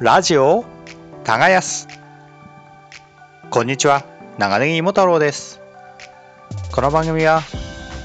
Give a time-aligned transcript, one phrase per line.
[0.00, 0.64] ラジオ
[1.24, 1.88] 耕す。
[3.50, 4.04] こんにちは
[4.38, 5.60] 長ネギ芋太郎です。
[6.70, 7.40] この番組は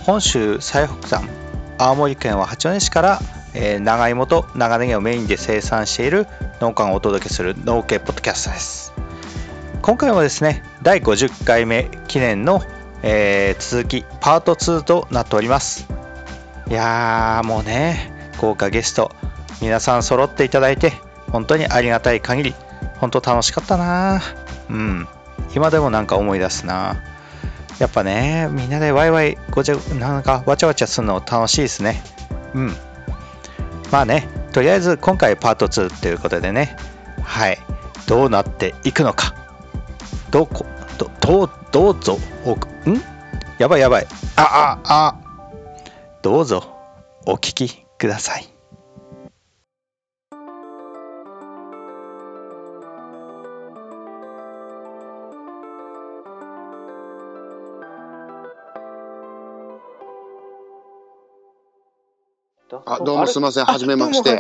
[0.04, 1.30] 本州最北端
[1.78, 3.20] 青森県は八戸市から、
[3.54, 6.26] えー長芋と長ネギをメインで生産している
[6.62, 8.92] 農家がお届けする農系ポッドキャストです。
[9.84, 12.64] 今回もですね第50回目記念の、
[13.04, 15.88] えー続きパート2となっております。
[16.72, 19.12] いやーもうね豪華ゲスト
[19.62, 20.94] 皆さん揃っていただいて
[21.34, 22.56] 本当にありがたい限り
[23.00, 24.22] 本当楽しかったな。
[24.70, 25.08] うん。
[25.54, 26.96] 今でもなんか思い出すな。
[27.80, 32.02] やっぱねみんなでワイワイごちゃなんかわちゃわちゃするの楽しいですね。
[32.54, 32.74] うん。
[33.92, 36.78] まあねとりあえず今回パート2ということでね。
[37.24, 37.58] はい。
[38.08, 39.34] どうなっていくのか。
[40.30, 40.66] どこ
[40.98, 42.20] どどうどうぞ。
[42.46, 43.02] おくん？
[43.58, 44.08] やばいやばい。
[44.36, 45.16] あああ。
[46.22, 46.64] どうぞ。
[47.26, 48.53] お聞きください。
[62.86, 64.40] あどうもすみません、はじめまして。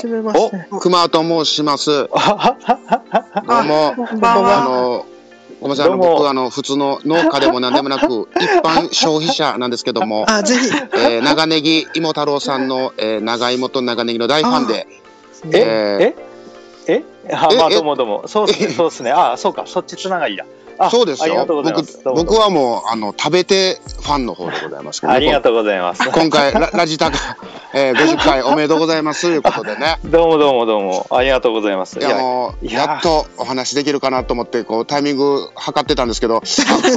[0.71, 1.89] お、熊と申します。
[1.91, 4.63] どうも、あ。
[4.65, 5.05] の、
[5.61, 10.67] ごめんなさい、僕、あの、普通の農家でも何でもなく、 一般消費者なんですけども、あ、ぜひ。
[10.93, 14.87] えー長ネギ芋太郎さんの、えー長芋と長ネギの大ファンで、
[15.51, 16.15] ええ
[16.87, 17.03] え？
[17.27, 18.27] えあええまあどうもどうも。
[18.27, 18.69] そうっすね。
[18.69, 19.11] そうっすね。
[19.11, 19.63] あそうか。
[19.65, 20.43] そっちつながりだ。
[20.43, 20.47] あ
[20.89, 21.25] そうですよ。
[21.25, 25.01] ありがとうございま僕僕はもうあの食べてファンの方でございます。
[25.01, 26.09] けど、ありがとうございます。
[26.09, 27.17] 今回ララジタが、
[27.73, 29.21] えー、50回おめでとうございます。
[29.21, 31.07] ということでねどうもどうもどうも。
[31.09, 31.99] ありがとうございます。
[31.99, 32.95] いやもういやや。
[32.99, 36.45] っとお話できるかなと思ってこうタイミング測ってたんですけどこ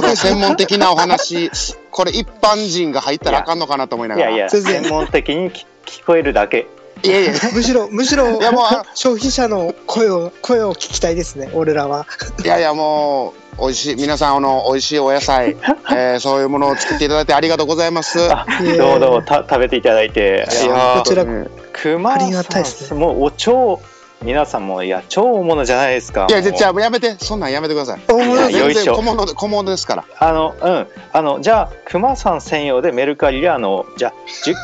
[0.01, 1.51] れ専門的なお話
[1.91, 4.83] これ一般人が入ったらあかんのかなと思いないがらやいや全然。
[4.83, 6.67] 専門的に聞聞こえるだけ。
[7.03, 7.33] いやいや。
[7.53, 12.05] むしろ、むしろい、やもうあ 消費者の声を、声を聞きたいですね、俺らは。
[12.43, 15.57] いやいやもう美味しい皆さんあの美味しいお野菜、
[15.91, 18.17] えー、そういうものを作っていただいてありがとうございます。
[18.19, 20.47] どうもどうもた食べていただいて。
[20.61, 21.51] いいややこちらうん。
[21.73, 22.99] 熊ありがたいですね。
[22.99, 23.81] もうお超
[24.23, 26.27] 皆さんもいや超大物じゃないですか。
[26.29, 27.15] いやじゃあやめて。
[27.19, 28.01] そんなんやめてください。
[28.07, 30.05] 大物全然小物で小物ですから。
[30.19, 30.87] あのうん。
[31.13, 34.13] あのじゃあ熊さん専用でメルカリであのじゃあ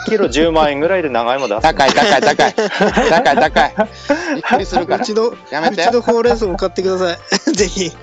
[0.07, 2.53] 10キロ10万円ぐらいで長芋出す高い高い高い。
[2.53, 3.73] 高い高い。
[4.35, 5.03] びっくりするから。
[5.03, 5.83] うちの、うやめて。
[5.83, 7.17] ちのほうれん草も買ってください。
[7.53, 7.91] ぜひ。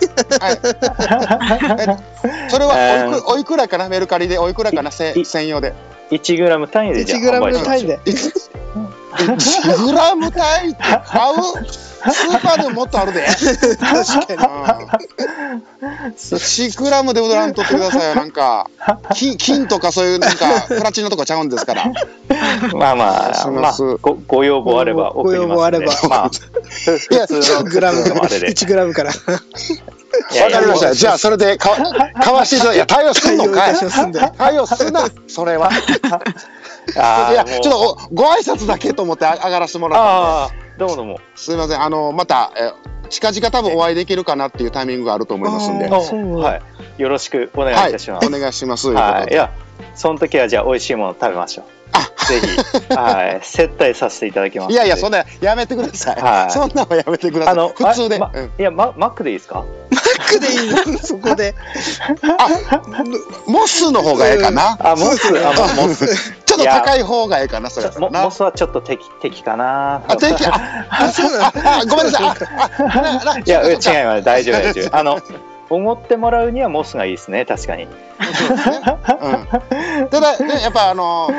[2.48, 3.10] それはえー。
[3.10, 3.88] おいくおいくらかな？
[3.88, 4.92] メルカリでおいくらかな？
[4.92, 5.14] 専
[5.48, 5.74] 用で。
[6.10, 8.00] 1グラム単位でじゃあ1グラム販売しましょう単位で。
[9.12, 11.42] 1グラム単位って買う？
[12.00, 13.26] スーパーでももっとあるで。
[13.26, 16.16] 確かに。
[16.16, 18.70] 1グラムで売らんとってくださいよなんか。
[19.14, 21.92] 金金とかそういうなんかプラチナとかちゃうんですから。
[22.72, 25.92] まあまあ、まあ、ごご要望あれば送りますんでご要望あれば。
[26.08, 26.30] まあ、
[27.10, 28.48] いや普通のグラムから、普通のあれで。
[28.52, 29.10] 1グラムから。
[29.10, 29.16] わ
[30.50, 30.94] かりました。
[30.94, 31.70] じゃあそれでか
[32.22, 33.74] 買わしていただいや 対応すんのかい？
[33.74, 34.32] 対応すんで。
[34.38, 35.70] 対応すなそれは
[37.32, 41.20] いやちょっとおご挨拶だけと思ってあ上がらせてもらったんどうもどうも。
[41.34, 42.72] すみませんあのまたえ
[43.10, 45.88] 近々多分お会いできるかなっていうタイミングがあると思いますんで。
[45.88, 46.60] は
[46.98, 47.02] い。
[47.02, 48.88] よろしくお願いはいいたします、お願いします。
[48.90, 49.50] はい、いでや
[49.94, 51.64] その時はじゃあ美味しいもの食べましょう。
[52.26, 52.94] ぜひ。
[52.94, 53.40] はい。
[53.42, 54.72] 接待させていただきます。
[54.72, 56.52] いやいやそんななやめてください、はい。
[56.52, 57.54] そんなのやめてください。
[57.54, 58.44] あの普通で、まうん。
[58.58, 59.64] いやママックでいいですか？
[60.30, 60.92] クでいい。
[60.92, 61.54] のそこで。
[63.46, 66.06] モスの方がええかな、あモスあまあモス。
[66.46, 67.98] ちょっと高い方がええかなそれな。
[67.98, 70.02] モモスはちょっと敵敵かな。
[70.08, 70.46] あ敵。
[70.46, 73.42] ああそうなん あごめんなさい。
[73.44, 74.22] いや、違います。
[74.22, 74.90] 大丈夫、大丈夫。
[74.96, 75.20] あの、
[75.70, 77.86] 思ってもらうにはモスがいいですね、確かに。
[78.46, 78.80] そうですね。
[80.00, 80.08] うん。
[80.08, 81.30] ただねやっぱあの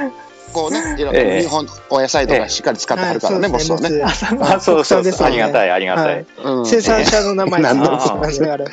[0.52, 1.42] こうねいろええ。
[1.42, 6.26] 日本お野菜とかしっかり使ってはるからね、モスはね、あ、そうそうありがたい、ありがたはい。
[6.66, 7.62] 生産者の名前。
[7.62, 8.66] なんでもなんであれ。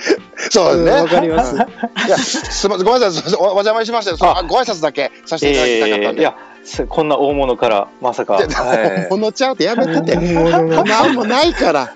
[0.51, 1.55] そうですね、うんわかります。
[2.07, 2.87] いやすみません。
[2.87, 3.35] ごめんなさい。
[3.39, 4.43] おお邪魔しました。
[4.45, 6.58] ご挨拶だけさせていただきたかったんで、
[6.89, 8.35] こんな大物から、まさか。
[8.35, 10.17] はほのちゃうってやめてて。
[10.19, 11.91] もうもうなんもないから。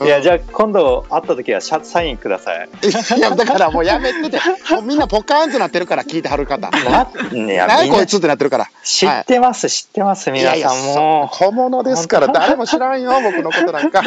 [0.00, 2.68] いいや、じゃあ、今度会った時は、シャツサインください。
[3.16, 4.38] いやだからもうやめてて。
[4.74, 6.70] もうみんなポカーンとなってるから聞いてはる方。
[7.32, 8.68] 何こいつってなってるから。
[8.82, 11.30] 知ってます、知ってます、皆さんも。
[11.30, 12.28] そう小物ですから。
[12.28, 14.02] 誰も知らんよ僕のことなんか。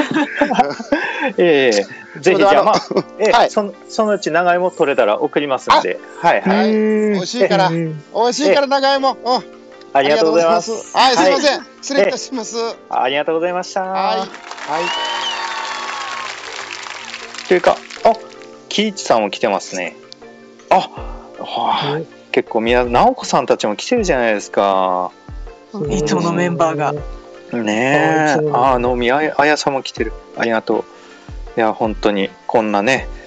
[1.37, 2.81] ええぜひ、じゃあ、まあ、
[3.19, 3.47] えはい。
[3.47, 5.99] えそのそのうち長芋取れたら送りますんで。
[6.21, 6.71] はい、はい。
[6.71, 7.67] 美味しいから。
[7.67, 8.03] うん。
[8.13, 9.17] 美味しいから長芋。
[9.23, 9.56] うん
[9.97, 10.71] ありがとうございます。
[10.95, 11.61] はいすいません。
[11.61, 13.81] ん失礼いたしますはいありがとうございました。
[13.81, 14.27] はい
[17.47, 18.13] というか、あ、
[18.67, 19.95] キイチさんも来てますね。
[20.69, 20.89] あ、は
[21.39, 21.99] あ、
[22.33, 25.11] 結構みな、直子さんたちも来てるじゃないですか。
[25.89, 26.93] いつものメンバーが。
[26.93, 27.01] ね
[27.53, 30.11] えあいつ、もあ、飲みあやあやさんも来てる。
[30.37, 30.83] ありがとう。
[31.57, 33.07] いや本当にこんなね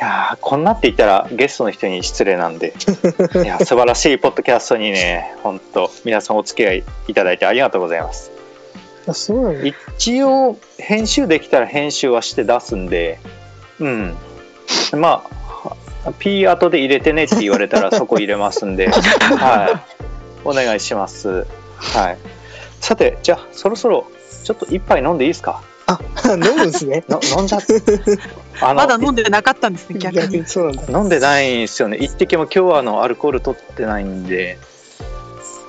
[0.00, 2.72] やーこんなって言ったらゲストの人に失礼なんで。
[3.44, 8.30] いや素晴らしいポッドキャストにね本当皆さんお付き合いいただいてありがとうございます。
[9.06, 13.18] あ、そうなの一応編集できたら編集はして出すんで
[13.78, 14.16] うん。
[14.92, 15.22] ま
[16.06, 18.88] あ P 後で入れてねって言われたら そこ入れますんで。
[18.88, 19.94] はい。
[20.44, 21.46] お願いします。
[21.76, 22.18] はい。
[22.80, 24.06] さてじゃあそろそろ
[24.44, 25.62] ちょっと一杯飲んでいいですか？
[25.90, 26.00] あ、
[26.34, 27.04] 飲むんですね。
[27.08, 27.62] の飲んじゃっ
[28.74, 30.22] まだ飲んでなかったんですね、逆に。
[30.22, 30.98] 逆にそうなんだ。
[30.98, 34.58] 飲んでないんですよね一滴も今日はあのアルコール取ってないんで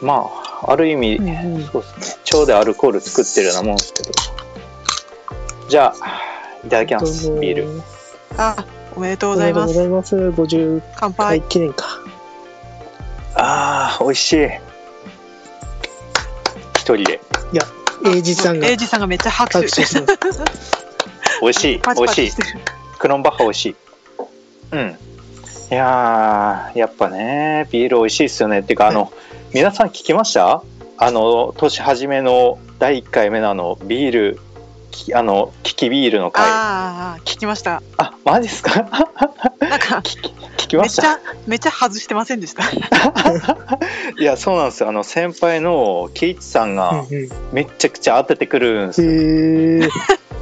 [0.02, 0.30] ま
[0.64, 4.12] あある意味、うんうんそうですね腸でアルコール作ってるようなもんですけど
[5.70, 6.22] じゃあ
[6.66, 7.82] いただきますビール
[8.38, 8.56] あ、
[8.96, 10.16] おめでとうおめでとうごございます。
[10.16, 10.42] ざいます。
[10.42, 11.48] 50乾回杯。
[11.50, 11.86] 記念か。
[13.36, 14.50] あー美味しい
[16.76, 17.22] 一人で
[18.06, 18.68] 英二さんが。
[18.68, 20.42] エイジさんがめっちゃ拍手してます。
[21.42, 21.82] 美味しい。
[21.96, 22.32] 美味しい。
[23.00, 23.76] クロンバッハ美味しい。
[24.72, 24.98] うん。
[25.72, 28.60] いやーやっぱねビール美味しいっすよね。
[28.60, 29.12] っていうかあの
[29.54, 30.62] 皆さん聞きました？
[30.98, 34.40] あの年初めの第1回目のあのビール
[34.92, 36.46] きあのキキビールの回。
[36.46, 37.82] あああ、聞きました。
[38.26, 38.82] マジっすか？
[39.62, 40.22] なんか、聞
[40.72, 42.64] きましめっちゃ、めっちゃ外してませんでした？
[44.18, 44.90] いやそうなんですよ。
[44.90, 47.06] あの先輩のケイチさんが
[47.52, 49.04] めっちゃくちゃ当ててくるんです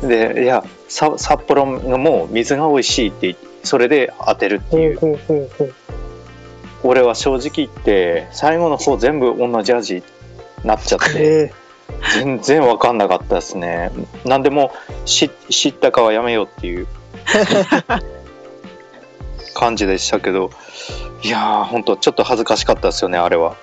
[0.01, 0.07] よ。
[0.07, 4.99] でいやさ札幌のもう水が美味しいってそれで当てるっていう。
[4.99, 5.73] ほうほうほう。
[6.83, 10.03] 俺は正直言って最後の方全部同じ味に
[10.63, 11.51] なっちゃってえ
[12.13, 13.91] 全然分かんなかったですね。
[14.23, 14.71] なんでも
[15.05, 16.87] 知知ったかはやめようっていう
[19.59, 20.51] 感じでしたけど
[21.21, 23.57] いやー本当ちょっと恥ずかしかったですよねあれは。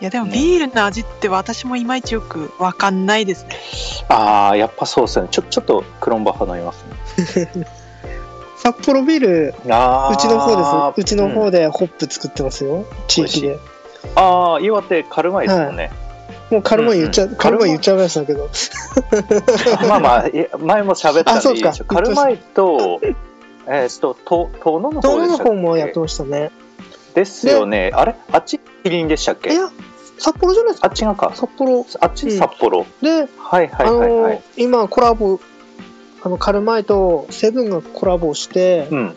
[0.00, 3.56] いや、でもねビールの味って私もいまいちよくわかんないですね。
[4.08, 5.28] あーやっぱそうですね。
[5.30, 6.84] ちょちょっとクロンバッハ飲みます
[7.36, 7.50] ね。
[7.54, 7.66] ー
[8.58, 10.14] 札幌ビール、あー。
[10.14, 10.64] うちの方で
[10.96, 11.00] す。
[11.00, 12.84] うちのうん方でホップ作ってますよ。
[13.06, 13.58] 地域で。
[14.16, 15.90] ああ岩手カルマイですもんね、
[16.50, 17.36] もうカルマン言っちゃ、うんうん。
[17.36, 18.50] カルマン言っちゃいましたけど。
[19.88, 20.24] まあまあ
[20.58, 23.00] 前も喋ったんでいいでしょカルマイと
[23.68, 25.50] えっとと遠野の東野の方でしたっけ？
[25.50, 26.50] 方もやってましたね。
[27.14, 27.90] ですよね。
[27.94, 28.14] あれ？
[28.32, 29.52] あっちキリンでしたっけ？
[29.52, 29.70] いや、
[30.18, 30.88] 札幌じゃないですか。
[30.88, 31.32] あっちがか。
[31.34, 31.86] 札幌。
[32.00, 34.34] あっち札幌、で、はいはいあはいはい。
[34.36, 35.40] の、今コラボ、
[36.22, 39.16] あの、カルマイとセブンがコラボして、うん。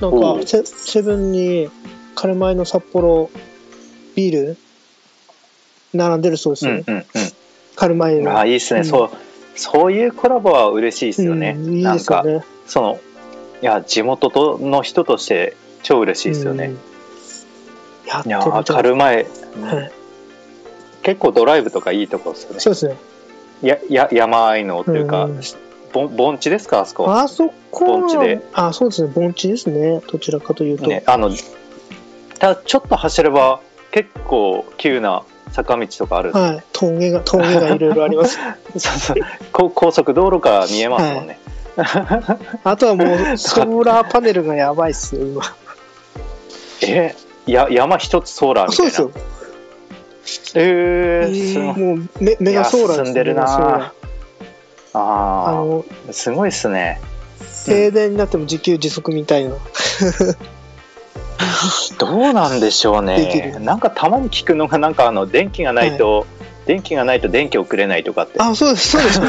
[0.00, 1.68] なんかセ、セブンに
[2.14, 3.30] カルマイの札幌
[4.14, 4.56] ビール
[5.92, 6.72] 並んでるそうですよ。
[6.72, 7.04] うんうんうん。
[7.76, 8.32] カルマイの。
[8.32, 8.86] ああいいですね、うん。
[8.86, 9.10] そう
[9.56, 12.44] そういうコラボは嬉しいですよね、うんいいですよね。
[12.66, 13.00] その
[13.62, 16.74] いや地元との人として超嬉しいですよね、
[18.06, 19.90] いやーみたい
[21.02, 22.60] 結構ドライブとかいいとこですよね。
[22.60, 22.96] そうですね。
[23.62, 25.40] やや山あいのっていうか、うん。
[25.92, 28.42] ぼん盆地ですかあそこあそこ盆地で。
[28.52, 29.12] あ、そうですね。
[29.14, 30.00] 盆地ですね。
[30.00, 30.86] どちらかというと。
[30.86, 31.30] ねあの
[32.38, 33.60] ただちょっと走れば
[33.90, 36.62] 結構急な坂道とかあるはい。
[36.72, 38.38] 峠が、峠がいろいろあります。
[38.76, 39.16] そうそう。
[39.52, 41.38] こ高速道路から見えますもんね、
[42.64, 45.42] あとはもう、ソーラーパネルがやばいっすよ、今。
[46.82, 47.14] え
[47.46, 48.92] や山一つソーラーみたいな。
[48.92, 50.60] そうですよ。
[50.62, 51.78] えー、えーすごい。
[51.78, 53.92] もうメ、メガソーラー進んでるな。
[54.92, 57.00] ああの、あすごいっすね。
[57.66, 59.54] 停電になっても自給自足みたいな。
[61.98, 63.58] どうなんでしょうね。
[63.60, 66.26] なんかたまに聞くのがなんかあの電気がないと、
[66.70, 68.38] 電気がないと電気送れないとかって。
[68.38, 69.18] あ、そうです、そうです。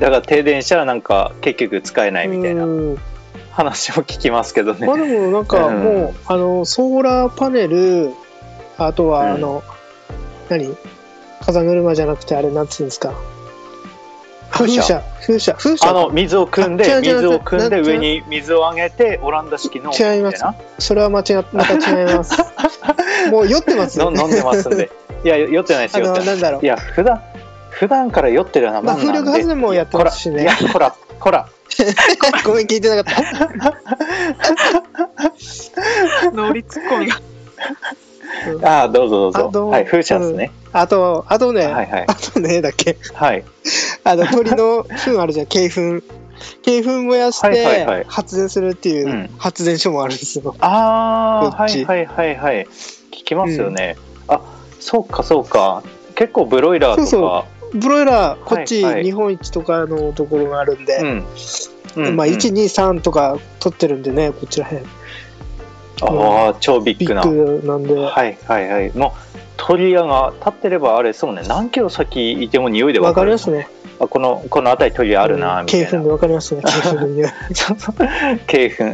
[0.00, 2.98] だから停電したらなんか結局使えないみたいなうん。
[3.50, 4.86] 話も聞きますけどね。
[4.86, 5.84] まあでもなんかうん。
[5.84, 8.12] もう、あの、ソーラーパネル、
[8.78, 9.34] あとは、うん。
[9.34, 9.62] あの、
[10.48, 10.74] 何？
[11.44, 13.12] 風車じゃなくて、あれ、なんつうんですか？
[14.54, 15.90] 風車風車、風車。
[15.90, 20.44] あの水を汲んで水を汲んで上に水をあげてオランダ式の違います
[20.78, 22.40] それは間違っ、また違います。
[23.30, 24.90] もう酔ってますの飲んでますんで
[25.24, 26.66] いや酔ってないですあの、よなんだろうい。
[26.66, 27.20] や普段
[27.70, 30.54] 普段から酔ってるようなまあ、もんなんで、風力発電もやってますしねいや。
[30.72, 31.48] こらこら
[32.44, 33.14] ごめん、聞いてなかっ
[36.22, 36.30] た。
[36.30, 37.20] ノリツッコミが。
[38.62, 39.68] ああどうぞどうぞ。
[39.68, 42.04] はい風車ですね、あと、あとね、はいはい。
[42.06, 42.96] あとね、だっけ？
[43.12, 43.44] はい。
[44.04, 46.02] あの、鳥の糞あるじゃん、鶏糞。
[46.66, 48.02] 鶏糞燃やしはいはいはい。
[48.02, 49.30] て発電するっていううん。
[49.38, 50.54] 発電所もあるんですよ。
[50.60, 52.66] ああはいはいはいはい。
[53.12, 53.96] 聞きますよね、
[54.28, 54.40] あ
[54.80, 55.82] そうかそうか。
[56.14, 57.06] 結構ブロイラーとか。
[57.06, 59.04] そうブロイラー、こっちはいはい。
[59.04, 61.24] 日本一とかのところがあるんで、うん。
[61.96, 62.16] うん。
[62.16, 62.32] まあ、うん。
[62.34, 64.84] 1、2、3とか取ってるんでね、こちらへん。
[66.06, 67.22] ああ超ビッビグな。
[67.22, 67.94] ッグなんで。
[67.94, 68.92] はいはいはい。
[68.96, 71.42] もう鳥屋が立ってればあれそうね。
[71.46, 73.30] 何キロ先いても匂いでわかる。
[73.32, 73.68] わかりますね。
[74.00, 75.86] ああこのこの辺り鳥あるなみたいな。
[75.86, 77.30] 鶏粉でわかりますね、 鶏粉の匂い。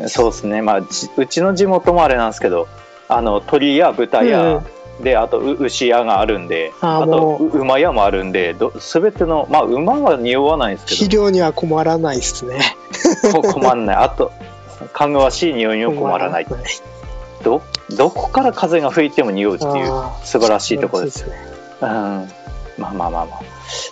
[0.08, 0.62] そうですね。
[0.62, 2.68] まあじうちの地元もあれなんですけど
[3.08, 4.62] あの鳥や豚や、
[5.02, 12.60] であとう牛屋があるんであと馬屋もあるんでど全てのまあ馬は匂わないんです肥け料には困らないですね。
[13.52, 13.96] 困んない。
[13.96, 14.30] あと
[14.92, 16.46] かぐわしい匂いにも困らない
[17.42, 19.92] どどこから風が吹いても匂うっていう
[20.24, 21.60] 素晴らしいところです素晴らしいね。
[21.82, 21.88] うん。
[22.82, 23.40] まあまあまあまあ。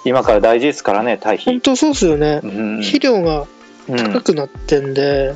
[0.04, 2.40] 今から大事ですからね堆肥本当そうですよね。
[2.42, 2.46] う。
[2.46, 3.46] ん、肥料が
[3.88, 5.34] うん、高くなってんで、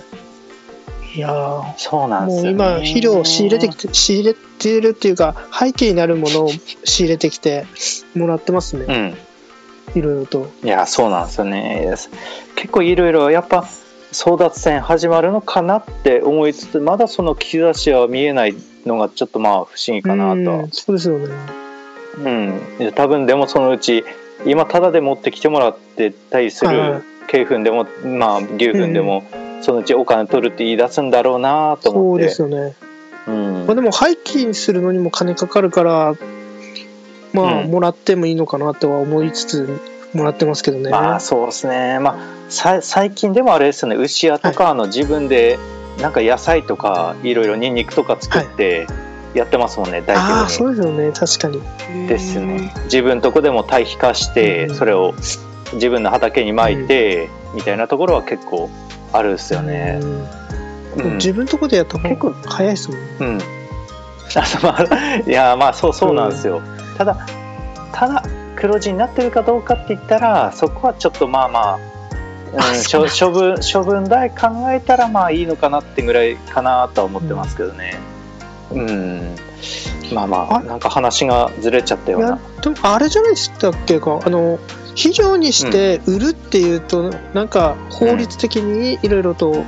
[1.15, 6.51] いやーそうなんですよ、ね、もう今肥料を仕入れてきて仕入れてるっていうか背景になるものを
[6.85, 7.65] 仕入れてきて
[8.15, 9.99] もらってますね、うん。
[9.99, 10.51] いろいろと。
[10.63, 11.95] いやそうなんですよね。
[12.57, 13.67] 結構いろいろやっぱ
[14.13, 18.55] 争奪戦始まるのかなって思いつつまだその兆しは見えない
[18.87, 20.35] のがちょっとまあ不思議かなと。
[20.35, 21.35] うんそうですよね。
[22.19, 24.05] うん、多分でもそのうち
[24.45, 29.25] 今タダで持ってきてもらってたりすはいる鶏粉でもまあ牛粉でも、
[29.63, 32.25] そのうちお金取るって言い出すんだろうなとそう思って。
[32.25, 32.75] ですよね、
[33.27, 33.67] うん。
[33.67, 36.15] まあ、でも廃棄にするのにも金かかるから
[37.33, 37.71] まあ、うん。
[37.71, 39.81] もらってもいいのかなとは思いつつ
[40.15, 41.99] もらってますけどね、まあそうですね。
[41.99, 42.17] まあ
[42.49, 43.97] さ最近でもあれですよね。
[43.97, 45.59] 牛屋とかあの自分で
[46.01, 48.87] なんか野菜とかいろいろニンニクとか作って
[49.35, 51.13] やってますもんね、大ああ規模そうですよね。
[51.13, 52.03] 確かに。
[52.03, 52.73] にですよね。
[52.85, 55.15] 自分とこでも堆肥化してうんそれを
[55.73, 58.69] 自分の畑に巻いてみたいなところは結構
[59.13, 60.27] あるんですよね、うん。
[60.97, 61.15] うん。
[61.17, 63.41] 自分のとこでやった方結構が早いですもんうん。
[65.27, 66.63] いやまあそうそうなんですよ。
[66.97, 67.17] ただ
[67.93, 68.23] ただ
[68.63, 77.99] 黒字になってるかどうかって言ったらそこはちょっとまあまあ、うん、処分処分代考えたらまあいいのかなってぐらいかなとは思ってますけどね。
[78.71, 79.35] うん。
[80.15, 82.39] まあまああなんか話がずれちゃったような。
[82.63, 83.99] でもあれじゃないでしたっけ？
[83.99, 84.61] かあの
[84.95, 89.65] 肥料にして売るっていうと、なんか法律的にいろいろと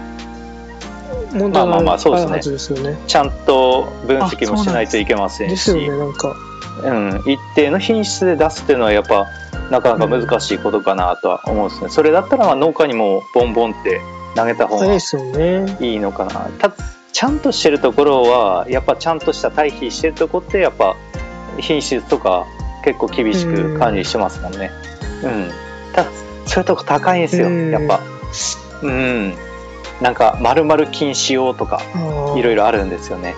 [1.32, 2.96] 問題があるまあまあまあそうですねはずですよね。
[3.08, 5.50] ちゃんと分析もしないといけませんし。
[5.50, 6.36] ですよねなんか
[6.84, 9.26] うん、一定の品質で出すっていうのはやっぱ
[9.70, 14.00] なかなか難しいことかなとは思うんですね、それだったらまあ農家にもボンボンって
[14.36, 16.48] 投げた方がい早いのかな。
[16.58, 16.72] た
[17.12, 20.96] ちゃんとしてるところはやっぱちゃんとした堆肥してるとこってやっぱ
[21.58, 22.44] 品質とか
[22.84, 24.70] 結構厳しく管理してますもんね。
[25.22, 25.50] うん、
[25.94, 26.04] た
[26.46, 27.70] そういうとこ高いんですようん。
[27.70, 28.00] やっぱ。
[28.82, 29.34] うん。
[30.02, 31.80] なんか丸々禁止用とか
[32.36, 32.62] いろいろ。
[32.62, 33.34] ろあるんですよね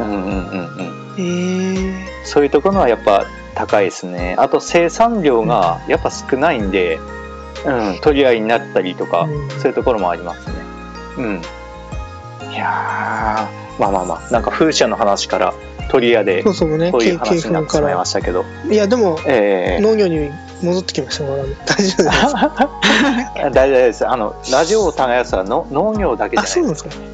[0.00, 4.34] うんうんうんうんえー、そういうところはやっぱ高いですね。
[4.38, 6.98] あと生産量がやっぱ少ないんで、
[7.64, 10.54] うん、取り合いになったりとか、うんそういうところもありますね。
[11.18, 11.42] うん。
[12.52, 15.54] いやー、まあまあまあ、なんか風車の話から
[15.90, 16.90] 取り合でそうそうね。
[16.90, 18.72] そういう経話になってしまいまかしたけど、ら。
[18.72, 20.30] いやでもええ農業に
[20.62, 22.00] 戻ってきました 大丈夫です。
[23.52, 24.08] 大丈夫です。
[24.08, 26.54] あのラジオを耕すはの農業だけじゃあないです。
[26.54, 27.13] そうなんですか。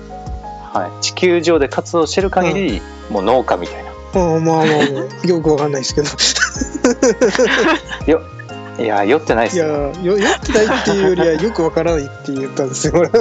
[0.73, 3.91] はい、地球上で活動してる限り、もう農家みたいな。
[3.91, 4.67] あまあまあまあ
[5.27, 6.09] よくわかんないですけど。
[8.79, 9.93] いやー、酔ってないですいやよ。
[10.03, 12.95] よ酔ってないっていうよりはよくわからないって言ったんですよ。
[12.97, 13.11] 俺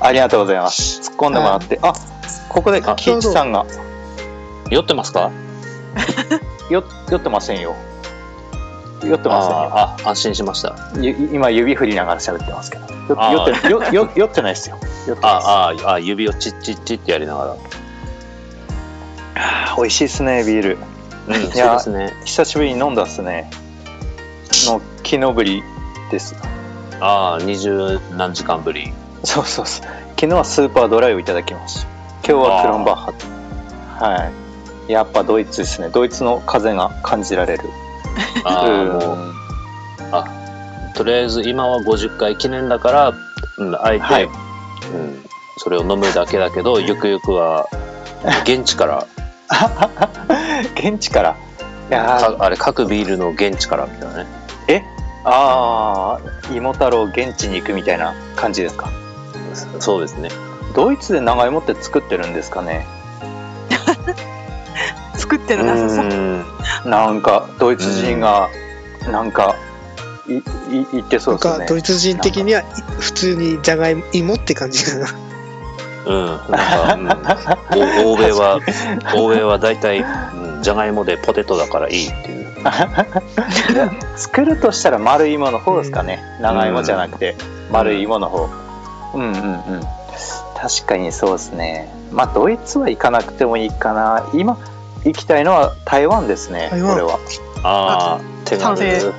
[0.00, 1.00] ありがとうございます。
[1.10, 1.92] 突っ込んでもらって、あ
[2.48, 3.66] ここであキイチさんが
[4.70, 5.30] 酔ってますか？
[6.70, 7.74] よ酔ってませんよ。
[9.02, 10.76] 酔ってまあーあ安心しました
[11.32, 12.86] 今指振りながら喋ってますけど。
[13.06, 14.78] 酔ってよよ酔ってないですよ。
[15.06, 17.56] 酔ってあああ指をチッチッチッってやりながら
[19.76, 20.78] 美味しいですねビール。
[21.26, 23.50] うんそうやですね久しぶりに飲んだっすね。
[24.66, 25.62] の木のぶり
[26.10, 26.34] です。
[27.00, 28.92] ああ二十何時間ぶり
[29.24, 29.86] そうそうそう。
[30.16, 31.88] 昨日はスーパードライをいただきました。
[32.26, 33.12] 今日はクロンバッ
[33.98, 34.06] ハ。
[34.06, 34.30] は
[34.88, 34.92] い。
[34.92, 35.88] やっぱドイツですね。
[35.90, 37.64] ドイツの風が感じられる。
[38.44, 38.88] ああうん。
[38.88, 39.34] もう。
[40.96, 43.12] とりあえず今は50回記念だから、
[43.58, 44.24] うん、あえて、はい。
[44.24, 44.30] うん、
[45.58, 47.66] それを飲むだけだけどゆくゆくは
[48.44, 49.06] 現地から。
[50.76, 51.36] 現地から。
[51.90, 54.26] いやあれ各ビールの現地からみたいなね。
[54.68, 54.82] え？
[55.26, 58.88] ああ芋太郎現地に行くみたいな感じですか？
[59.80, 60.30] そうですね。
[60.74, 62.86] ドイツで長芋って作ってるんですかね？
[65.24, 66.04] 作ってるなさそう。
[66.04, 66.44] ん
[66.84, 68.50] なんかドイツ人が
[69.10, 69.56] なんか
[70.28, 70.42] いい
[70.92, 71.66] 言ってそうんですよね。
[71.66, 72.64] ドイツ人的にはい
[72.98, 75.06] 普通にじゃがいも芋って感じかな。
[76.06, 76.26] うん。
[76.26, 78.60] なんか、うん、 お欧米は
[79.16, 82.44] 欧米は大体、うん、じゃがいもでポテトだからいいっていう。
[84.16, 87.36] 作るとしたら丸い芋の方ですかね、長芋じゃなくて
[87.70, 88.50] 丸い芋の方。
[89.14, 89.80] うんうんうん。
[90.54, 91.88] 確かにそうですね。
[92.12, 94.26] まあドイツは行かなくてもいいかな。
[94.34, 94.58] 今
[95.04, 96.92] 行きたいのは台湾ですね台湾。
[96.92, 97.18] これは。
[97.62, 98.60] ああ手軽。
[98.60, 99.12] 賛成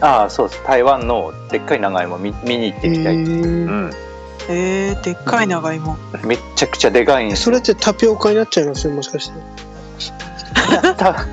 [0.00, 0.64] ああそうです。
[0.64, 3.24] 台湾のでっかい長芋見見に行ってみたい、えー。
[3.24, 3.90] うん。
[4.48, 5.96] えー、でっかい長芋。
[6.24, 9.34] めっちゃくちゃでかいんですそれってタピオカになっちゃいますよもしかして。
[10.94, 11.24] た加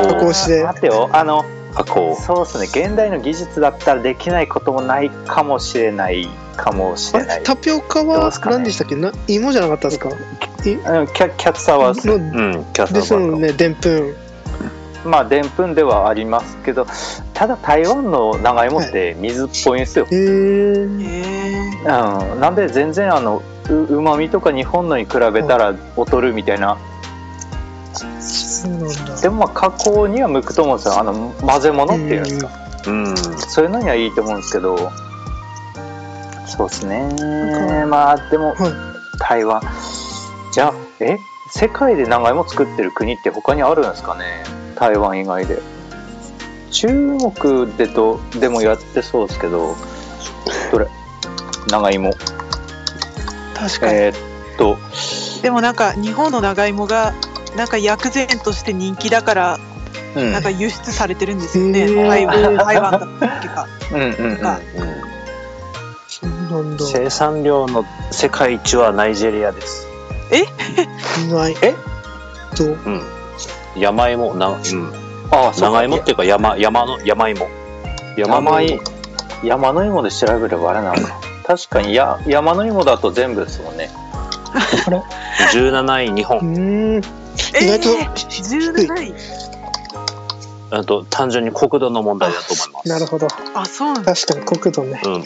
[0.00, 0.08] 工。
[0.08, 0.62] 加工して。
[0.62, 1.10] 待ってよ。
[1.12, 1.44] あの
[1.74, 2.16] 加工。
[2.16, 2.86] そうですね。
[2.86, 7.38] 現代の技術だったらできないこともないかもしれないかもしあれない。
[7.38, 8.96] れタピオカは何でしたっけ？
[8.96, 10.10] な芋じゃなかったですか？
[10.62, 12.64] キャキャッサはのうん。
[12.72, 14.14] キャスタですーバーもんねでんぷん。
[15.04, 16.86] まあでんぷんではありますけど
[17.34, 21.22] ただ台湾の長芋って水っぽいんですよ、へえー、
[21.84, 26.78] えー、うん、なんで全然あのうまみとか日本のに比べたら劣るみたいな
[28.62, 29.20] そうなんだ。
[29.20, 32.50] でもまあ加工には向くと思うんですよあの混ぜ物っていうんですか？
[32.86, 33.16] うん。
[33.16, 34.90] そういうのにはいいと思うんですけど。
[36.46, 37.08] そうですね。
[37.86, 38.72] まあでも、はい。
[39.18, 39.62] 台湾。
[40.52, 41.16] じゃあえ？
[41.50, 44.44] 世界で長芋作ってる国って他にあるんですかね？
[44.76, 45.60] 台湾以外で。
[46.70, 46.88] 中
[47.34, 49.76] 国でとでもやってそうですけど。
[50.70, 50.86] どれ？
[51.68, 52.12] 長芋。
[53.54, 53.98] 確かに。
[53.98, 54.76] えーっと。
[55.42, 57.14] でもなんか日本の長芋が
[57.56, 59.58] なんか薬膳として人気だから
[60.16, 60.32] うん。
[60.32, 61.86] なんか輸出されてるんですよね。
[61.86, 63.66] 台湾台湾だったっけか。
[63.92, 64.46] うんうんうん。
[64.46, 64.60] あ
[66.06, 66.84] そうなんだ。
[66.84, 69.86] 生産量の世界一はナイジェリアです。
[71.26, 71.74] 意外え？
[72.56, 72.68] とう？
[72.74, 73.02] ん。
[73.76, 74.56] 山芋、な、うん。
[75.30, 77.48] ああ長芋っていうか山、山の、山芋。
[78.16, 78.60] 山の
[79.42, 83.90] 山の芋で調べればあれなのか確かにや山の芋だと全部ですもんね
[85.52, 87.02] 17位日う本。
[87.60, 89.14] 意外とえー、17位。
[90.70, 92.88] あと単純に国土の問題だと思います。
[92.88, 94.14] なるほどあ、そうなんだ。
[94.14, 95.24] 確かに国土ねうん。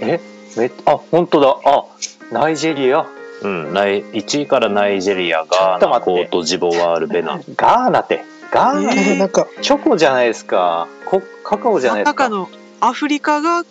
[0.00, 0.20] え？
[0.56, 1.84] めあ本当だあ
[2.30, 3.06] ナイジェリア？
[3.42, 3.72] うん。
[3.72, 7.44] ナイ1位からナイジェリア、ガーナ、コートジボワール、ベナン。
[7.56, 12.50] ガーナってガーナ、えーなんかチョコじゃないですかこカカオじゃないですかの
[12.80, 13.64] アフリカが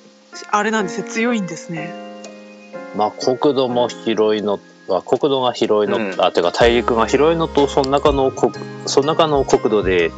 [0.50, 1.94] あれなんですね強いんですね。
[2.96, 4.59] まあ国土も広いの、
[4.98, 6.22] あ国土が広いの、うん。
[6.22, 8.54] あてか大陸が広いのとその中の国
[8.86, 10.14] その中の国土で、うん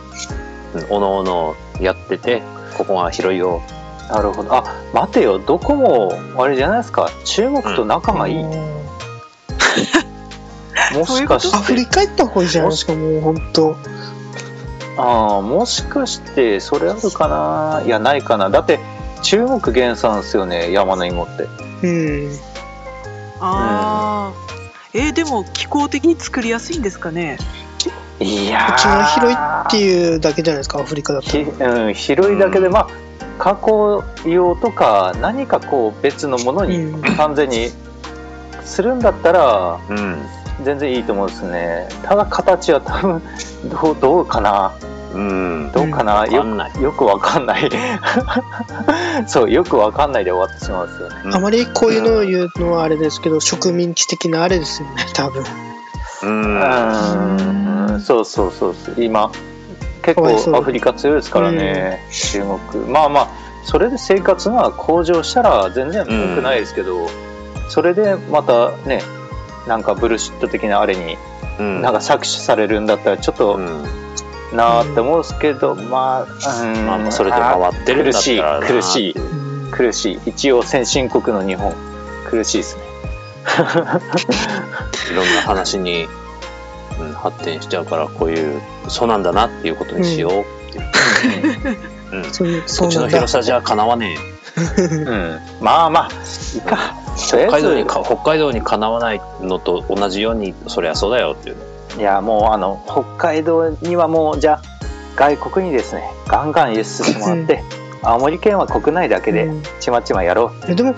[0.89, 2.41] おのおのやってて
[2.77, 3.61] ここが広いよ。
[4.09, 4.53] なるほど。
[4.55, 5.37] あ待てよ。
[5.37, 7.09] どこもあれじゃないですか。
[7.25, 8.49] 中国と仲がいい、うん。
[10.97, 11.55] もしかして。
[11.55, 12.71] アフリカ行った方がいいじゃない？
[12.71, 13.75] ですかもう本当。
[14.97, 17.83] ああもしかしてそれあるかな？
[17.85, 18.49] いやないかな。
[18.49, 18.79] だって
[19.21, 21.43] 中国原産ですよね山の芋って。
[21.83, 21.87] う
[22.27, 22.31] ん。
[23.39, 24.33] ああ、
[24.93, 27.37] えーでも気候的に作りやすいんですかね？
[28.19, 32.87] いや土地が広いっていうだけじゃないですかアフリカだとひ、うん、広いだけで、まあ
[33.39, 37.01] 加工用とか何かこう別のものにうん。
[37.17, 37.69] 完全に
[38.63, 40.21] するんだったらうん。
[40.63, 41.89] 全然いいと思うんですね。
[42.03, 43.21] ただ形は多分
[43.69, 44.71] どうどうかな
[45.13, 45.71] うん。
[45.71, 46.81] どうかな、わかよんない。
[46.81, 47.69] よくわかんない
[49.27, 55.43] そうよくわかんないで終わってしまうんですよねうんあまりこういうのを言うのはあれですけど植民地的なあれですよね多分
[56.23, 57.93] うん。
[57.93, 59.31] うんそうそうそうそう今
[60.01, 62.41] 結構アフリカ強いですからね、中
[62.73, 63.27] 国まあまあ
[63.63, 67.07] それで生活が向上したら全然文句ないですけど、
[67.69, 69.01] それでまたね
[69.65, 71.17] なんかブルシット的なあれに
[71.57, 71.81] うん。
[71.81, 74.02] なんか搾取されるんだったらちょっとうん。
[74.53, 79.13] なーって思うんですけど、まあ、うんまあまあそれで回ってるんだったらな苦しい苦しい。
[79.13, 80.19] うん苦しい。
[80.27, 81.73] 一応先進国の日本。
[82.29, 82.83] 苦しいですね。
[85.11, 86.07] いろんな話に、
[86.99, 90.41] うん、発展しちゃうからこういうそうなんだなっていうことにしよう。
[90.41, 91.77] っていう。
[92.11, 92.23] うん。
[92.31, 94.33] そういうそ土地の広さじゃかなわねえ。
[94.77, 96.09] うん、まあまあ
[96.53, 96.95] いいか。
[98.03, 101.55] 北海道にかなわないのと同じようにそりゃそうだよっていう。
[101.97, 104.61] いやもうあの北海道にはもうじゃあ
[105.15, 107.63] 外国にですねガンガン輸出してもらって、
[108.01, 109.63] 青森県は国内だけでうん。
[109.79, 110.95] ちまちまやろう、えでも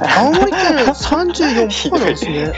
[0.00, 2.52] 青森県34%なんですね。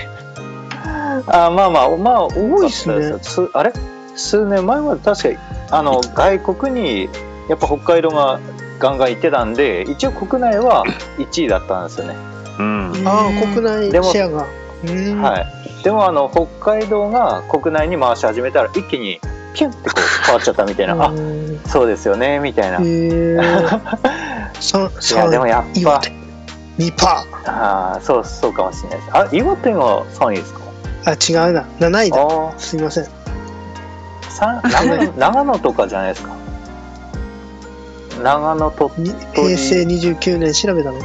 [1.27, 2.85] あまあまあまあ多いです
[3.23, 3.73] すあれ？
[4.17, 5.37] 数年前まで確かに
[5.71, 7.09] あの外国に
[7.49, 8.39] やっぱ北海道が
[8.79, 10.85] ガンガン行ってたんで一応国内は
[11.19, 12.17] 1位だったんですよね、
[12.59, 12.93] うん。
[13.07, 14.47] ああ国内でもシェアが。
[14.85, 15.23] うん。
[15.23, 19.19] はいでもあの北海道が国内に回し始めたら一気に
[19.55, 21.61] ピュンってこう変わっちゃったみたいな、あうん。
[21.67, 23.39] そうですよねみたいな、へえ
[24.61, 26.13] 三 いや三でもやっぱ岩手。
[26.79, 29.11] 2パああそうそうかもしれないです。
[29.13, 30.61] あ岩手が3位ですか？
[31.05, 31.65] ーあ違うな。
[31.81, 32.17] 7位だ。
[32.21, 33.07] あすいません。
[34.41, 36.31] 長野 長野とかじゃないですか？
[38.23, 40.99] 長野とに平成29年調べたの。
[40.99, 41.05] こ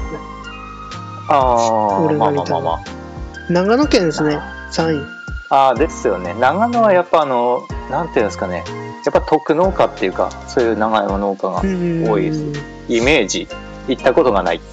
[1.29, 2.61] あああが見たの。
[2.61, 4.39] まあまあまれ長野県ですね
[4.71, 5.05] 3位。
[5.49, 6.33] ああーですよね。
[6.39, 8.63] 長野はやっぱあのなんていうんですかね。
[9.05, 12.43] やっぱ特農家っていうかそういう長芋農家がうん多いです。
[12.89, 13.47] イメージ。
[13.87, 14.57] 行ったことがない。
[14.57, 14.63] で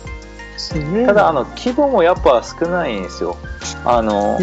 [0.59, 1.05] すね。
[1.05, 3.37] ただあの規模もやっぱ少ないんですよ。
[3.85, 4.39] あの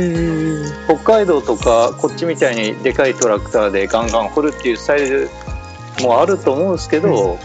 [0.86, 5.30] 北海道とかこっちみたいにでかいトラクターでガンガン掘るっていうスタイル
[6.02, 7.40] もあると思うんですけど、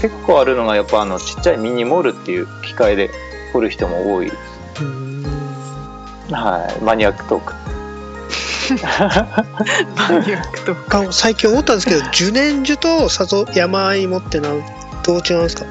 [0.00, 3.10] 結構あるのがやっぱあのちっちゃいミニモールっていう機械で
[3.52, 4.30] 掘る人も多い、
[4.80, 5.11] うん
[6.30, 7.54] はい、マニアックトーク。
[8.72, 11.00] マニアックとか。
[11.00, 14.62] あ最近思ったんですけど受年樹と里山芋ってなん
[15.04, 15.66] どう違うんですか？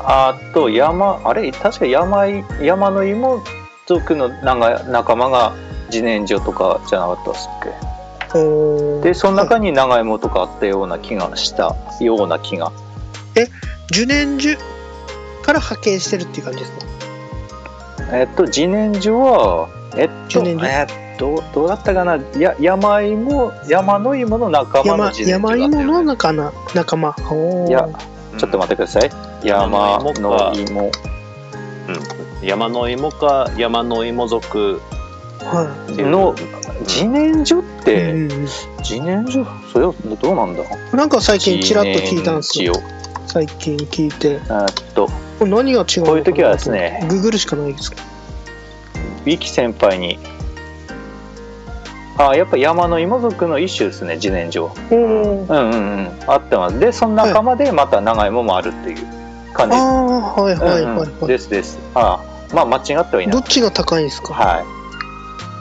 [0.00, 1.52] あと山あれ？
[1.52, 3.42] 確か山い山の芋
[3.86, 5.54] 族の仲仲間が
[5.86, 7.50] 自然薯とかじゃなかったっすっ
[9.02, 9.08] け？
[9.08, 12.72] でその中に長芋とかあったような気がしたような気が。
[13.90, 14.56] 受年樹
[15.42, 16.83] から派遣してるっていう感じですか？
[18.12, 20.86] えっと自然薯はえっとえっ
[21.18, 22.18] とどうだったかな？
[22.38, 25.68] や山芋山の芋の仲間の山自然薯山芋
[26.02, 26.58] のだったよね。
[26.74, 27.68] 仲間仲間。
[27.68, 27.88] いや
[28.36, 29.10] ちょっと待ってください。
[29.44, 30.90] 山の芋
[32.42, 33.50] 山の芋か。
[33.56, 34.80] 山の芋族
[35.96, 36.34] の
[36.80, 38.46] 自然薯っい、て、うんうん
[38.78, 39.46] 自然薯？
[39.72, 40.62] それはどうなんだ？
[40.96, 42.74] なんか最近ちらっと聞いたんですよ
[43.26, 44.32] 最近聞いて。
[44.32, 45.08] えーっと。
[45.38, 47.06] これ何が違うのこういう時はですね。
[47.08, 47.96] ググるしかないですか？
[49.24, 50.18] ウィキ先輩に。
[52.16, 54.70] あやっぱ山の芋族の一種ですね自然薯。
[54.90, 56.08] うんうんうん。
[56.28, 56.78] あってます。
[56.78, 59.06] でその仲間でまた長芋もあるっていう
[59.52, 60.04] 感じ、ああ
[60.40, 60.98] はいはいはいうんうん。
[60.98, 61.78] はい、ですです。
[61.94, 63.26] あまあ間違ってはいない。
[63.30, 64.34] どっちが高いんですか？
[64.34, 64.64] はい。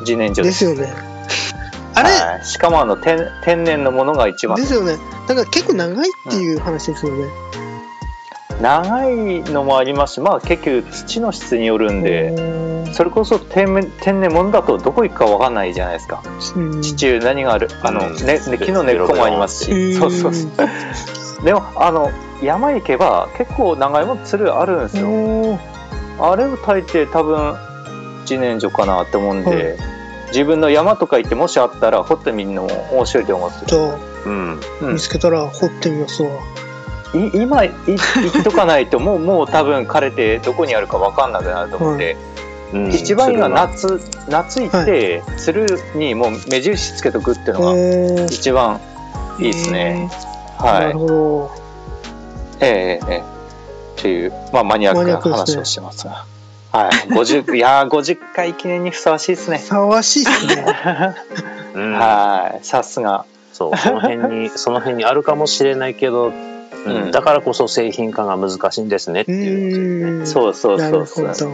[0.01, 0.93] 自然薯ですよね
[1.95, 4.57] あれ、はい、しかもあの天天然のものが一番。
[4.57, 4.97] ですよね。
[5.27, 7.27] だから結構長いっていう話ですよね、
[8.61, 10.15] 長いのもあります。
[10.15, 12.31] しまあ結局土の質によるんで。
[12.31, 16.21] でそれこそ天然天然物だとどこ行くかわかんないじゃないですか。
[16.81, 17.67] 地中に何がある？
[17.81, 18.15] あの、うん。
[18.15, 19.95] ねね木の根っこもありますし。
[19.95, 20.51] そうそうそう。
[21.43, 25.59] でもあの山行けば結構長いもつるあるんですよ。
[26.19, 27.55] あれを大抵多分
[28.21, 29.92] 自然薯かなって思うんで、は
[30.33, 34.59] 自分の山とか行ってもしあったら掘ってみるのも面白いと思うんですじゃあうん。
[34.81, 34.93] うん。
[34.93, 36.29] 見つけたら掘ってみますわ、
[37.13, 41.97] い今い行っとかないともう もう多分枯れてどこにあるか分かんなくなると思うん。
[41.97, 42.17] で、
[42.73, 42.91] うん。
[42.91, 48.79] 一番いいのは夏夏行って、つるにもう目印つけとくっていうのが一番
[49.39, 50.09] いいですね、
[50.59, 50.93] なはい。
[50.93, 51.51] るほど。
[52.59, 53.23] ええええ
[53.99, 56.25] っていう、まあ、マニアックな話をしてますが、
[56.73, 56.91] はい。
[57.09, 59.59] 50 いやー50回記念にふさわしいですね。
[59.59, 60.65] ふさわしいですね。
[61.75, 61.93] うん。
[61.93, 62.65] はい。
[62.65, 63.25] さすが。
[63.53, 66.33] そうその辺に その辺にあるかもしれないけど、
[66.85, 66.95] うん。
[67.03, 67.11] うん。
[67.11, 69.35] だからこそ製品化が難しいんですねってう。
[69.35, 71.33] いう、そうそうそうそう。
[71.39, 71.51] ど。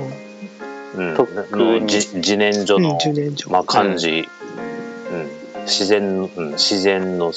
[0.96, 4.28] うん、特にのじ自然薯うんの、10年以上まあ、感じ、
[5.12, 5.30] うん。
[5.66, 7.32] 自然の、うん、自然の、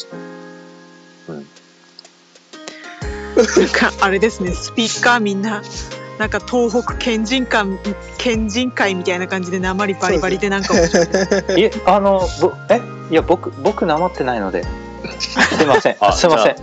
[1.29, 1.47] うん、
[3.37, 4.53] なんかあれですね。
[4.53, 5.63] スピーカーみんな
[6.19, 7.67] なんか東北県人会
[8.19, 11.09] 県人会みたいな感じで鉛バリバリでなんか面白い。
[11.61, 12.81] えあのぼえ？
[13.11, 14.65] いや僕僕なまってないので。
[15.19, 15.97] すいません。
[16.01, 16.57] あすいません。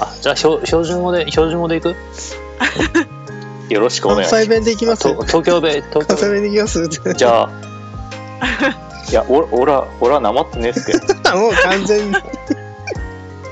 [0.00, 1.94] あじゃあ標標準語で標準語でいく？
[3.68, 5.02] よろしくお願いし関西弁でいきます？
[5.02, 6.42] と東京弁東京弁。
[6.42, 6.80] でいきます？
[6.80, 7.50] ますじゃあ
[9.08, 11.06] いやおおらおらなまってねえっすけど。
[11.38, 12.16] もう完全に。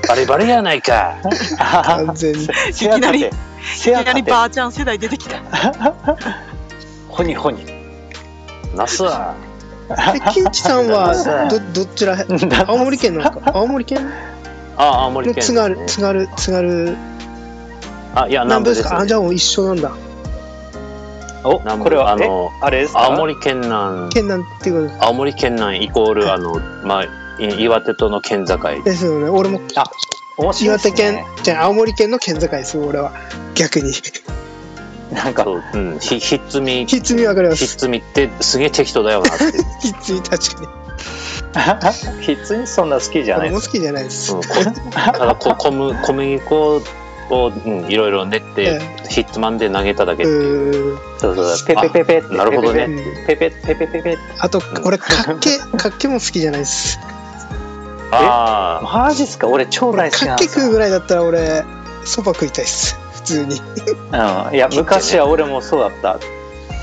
[0.07, 1.15] バリバリやないか。
[1.59, 2.47] 完全に
[3.65, 4.21] せやかて。
[4.21, 5.37] ばあちゃん世代出てきた。
[7.09, 7.65] ほにほに。
[8.75, 9.33] ナスは
[9.89, 12.17] え木内さんはどどちら
[12.67, 13.39] 青森県なんか？
[13.55, 13.99] 青森県？
[14.77, 16.97] あ青森県の津軽津軽津軽。
[18.15, 19.91] あいや南部で南部ですすかあじゃあもう一緒なんだ。
[21.43, 23.05] おこれはえあのあれですか？
[23.05, 24.09] 青森県南。
[24.09, 28.57] 県なんていうこと青森県南イコールあのまあい岩手との県境。
[28.83, 29.29] ですよね。
[29.29, 29.83] 俺もあ
[30.37, 33.13] 面白い岩手ですね県じゃあ青森県の県境です俺は。
[33.55, 33.93] 逆に。
[35.11, 35.99] なんかそううん。
[35.99, 36.85] ひひっつみ。
[36.85, 37.65] ひっつみわかります。
[37.65, 39.45] ひっつみってすげえ適当だよなって。
[39.81, 40.85] ひっつみ確かに。
[42.21, 43.61] ひっつみそんな好きじゃないです。
[43.61, 44.33] 俺も好きじゃないです。
[44.33, 44.47] うんこ
[44.91, 46.81] ただこ 小麦小麦粉
[47.29, 50.97] を、うん、いろいろ練ってえヒッツマンで投げただけってういう。
[50.97, 51.15] ー。
[51.15, 51.67] んそうそう。
[51.67, 52.89] ペペペペってなるほどね。
[53.25, 56.99] ペペペペペペペあと俺かっけかっけも好きじゃないです
[58.15, 59.47] ああマジっすか？
[59.47, 60.57] 俺超大好きかなんですよ。
[60.57, 61.63] っけ食うぐらいだったら俺
[62.03, 62.95] そば食いたいっす。
[63.13, 63.55] 普通に。
[63.55, 66.19] うん、いや昔は俺もそうだった。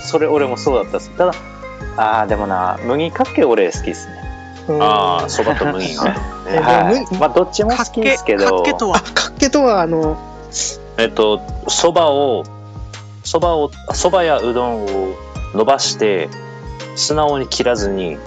[0.05, 1.11] それ俺もそうだったっす。
[1.17, 1.33] ただ
[1.97, 4.15] あーでもな麦かっけ俺好きっすね。
[4.81, 6.03] ああそばと麦が。
[6.13, 7.01] はい。
[7.07, 8.63] 麦まあどっちも好きですけど。
[8.63, 8.97] かっけとは？
[8.97, 10.17] あかっけとはあの
[10.99, 12.45] えっとそばを
[13.25, 15.15] そばをそばやうどんを
[15.55, 16.29] 伸ばして
[16.97, 18.19] 素直に切らずに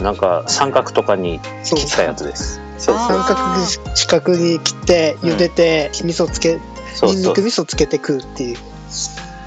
[0.00, 2.60] なんか三角とかにそう切ったやつです。
[2.78, 2.96] そう。
[2.96, 6.58] そう三角四角に切って茹でて味噌つけ
[6.94, 7.14] そうそう。
[7.14, 8.58] ニンニク味噌つけて食うっていう。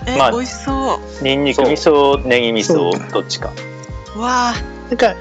[0.07, 1.23] え、まあ美味しそう。
[1.23, 3.49] ニンニク味噌ネギ味噌どっちか。
[4.17, 4.55] わあ、
[4.89, 5.15] なんか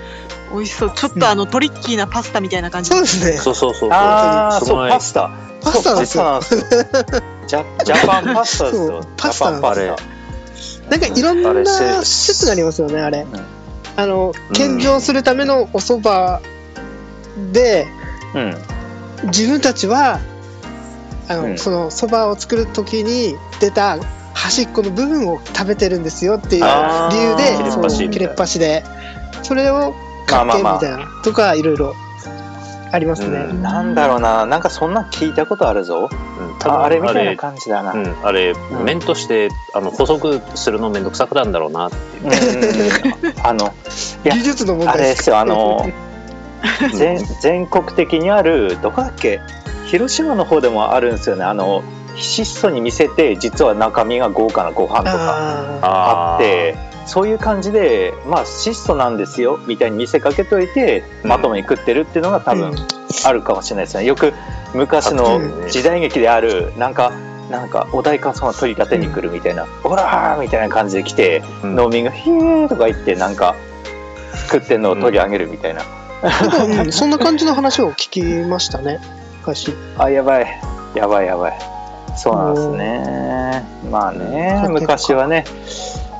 [0.52, 0.92] 美味しそう。
[0.94, 2.90] ちょっとあの、トリッキーなパスタみたいな感じ。
[2.90, 3.36] そうですね。
[3.36, 3.90] そうそうそうそう。
[3.92, 4.88] ああそう。
[4.88, 5.30] パスタ
[5.62, 6.40] パスタなんですよ。
[7.46, 8.86] ジャジャパンパスタですよ。
[8.86, 10.10] そうパスタなんですジャパンパス
[10.90, 13.26] なんかいろんあれせな施設がありますよねあれ、ん
[14.00, 16.42] あの献上するためのお蕎麦
[17.52, 17.86] で
[18.32, 18.54] タうん。
[19.26, 20.20] 自分たちは
[21.28, 21.58] あの、うん。
[21.58, 23.98] その蕎麦を作る時に出た
[24.32, 28.84] 端っこの部分を食べてるんですよっていう理由で切れっそう端で。
[29.42, 29.94] それを
[30.26, 31.08] 買ってみたいな。
[31.22, 31.94] とかいろいろ
[32.92, 33.62] ありますね、うん。
[33.62, 34.46] なんだろうな。
[34.46, 36.09] なんかそんなん聞いたことあるぞ。
[36.11, 36.59] うん。
[36.59, 37.92] 多分ああれみたいなあれ感じだな。
[37.92, 38.57] うん、あれ、ん。
[38.85, 43.24] 麺としてあの細くするのめんどくさくなんだろうなっていう。
[43.24, 43.72] うん あの
[44.24, 45.88] いや技術の問題あれですよあの
[46.94, 49.40] 全全国的にあるどこだっけ？
[49.87, 51.44] 広島の方でもあるんですよね。
[51.44, 51.83] あの
[52.16, 55.12] 質素に見せて実は中身が豪華なご飯とか
[55.83, 56.76] ああって
[57.10, 61.30] そういう感じでまあ質素なんですよみたいに見せかけといてうん。
[61.30, 62.76] まともに食ってるっていうのが多分うん。
[63.24, 64.04] あるかもしれないですね。
[64.04, 64.32] よく
[64.74, 67.12] 昔の時代劇であるなんか
[67.50, 71.74] なんかお代官様取り立てに来るみたいな「オラー!」みたいな感じで来てうん。
[71.74, 73.56] 農民が「ヒー!」とか言ってなんか
[74.48, 75.82] 食ってんのを取り上げるみたいな、
[76.22, 76.92] うん。
[76.92, 79.00] そんな感じの話を聞きましたね
[79.40, 79.74] 昔。
[79.98, 80.46] あやばい。
[80.94, 81.58] やばいやばい。
[82.16, 83.64] そうなんですね。
[83.90, 84.72] まあねうん。
[84.74, 85.44] 昔はね。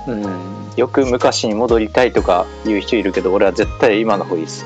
[0.09, 0.50] うん
[0.81, 4.65] よく昔に戻りたいとか言う人いるけど俺は絶対今の方がいいです。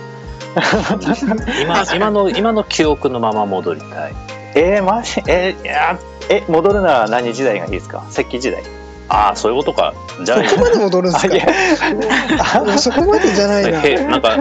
[1.63, 4.13] 今今の今の記憶のまま戻りたい。
[4.55, 5.21] えー、マジ？
[5.27, 5.99] えーいや
[6.29, 8.05] え戻るなら何時代がいいですか？
[8.11, 8.63] 石器時代。
[9.09, 9.93] ああそういうことか。
[10.25, 11.35] じゃあそこまで戻るんですか？
[12.79, 13.81] そこまでじゃないな。
[13.83, 14.37] へなんか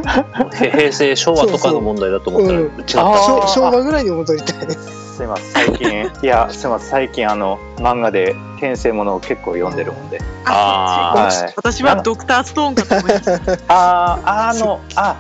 [0.61, 3.01] へ平成昭和とかの問題だと思ったらそう違った。
[3.01, 3.17] あー。
[3.47, 4.71] 昭昭和ぐらいに戻りたい。
[4.71, 6.11] すいません最近。
[6.23, 10.21] いやすいません 最近あの漫画で転生ものを結構読んでるもんで。
[10.45, 11.31] あー。
[11.31, 11.53] そっち。
[11.57, 13.33] 私はドクターストーンかと思いました。
[13.67, 15.15] あーあのあ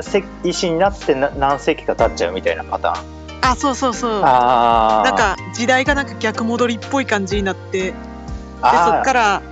[0.00, 3.18] せ石になってな何世紀か経っちゃうみたいなパターン。
[3.40, 4.22] あ、そうそうそう。
[4.24, 7.94] あなんか時代がなんか逆戻りっぽい感じになって、で
[8.60, 9.42] そあっから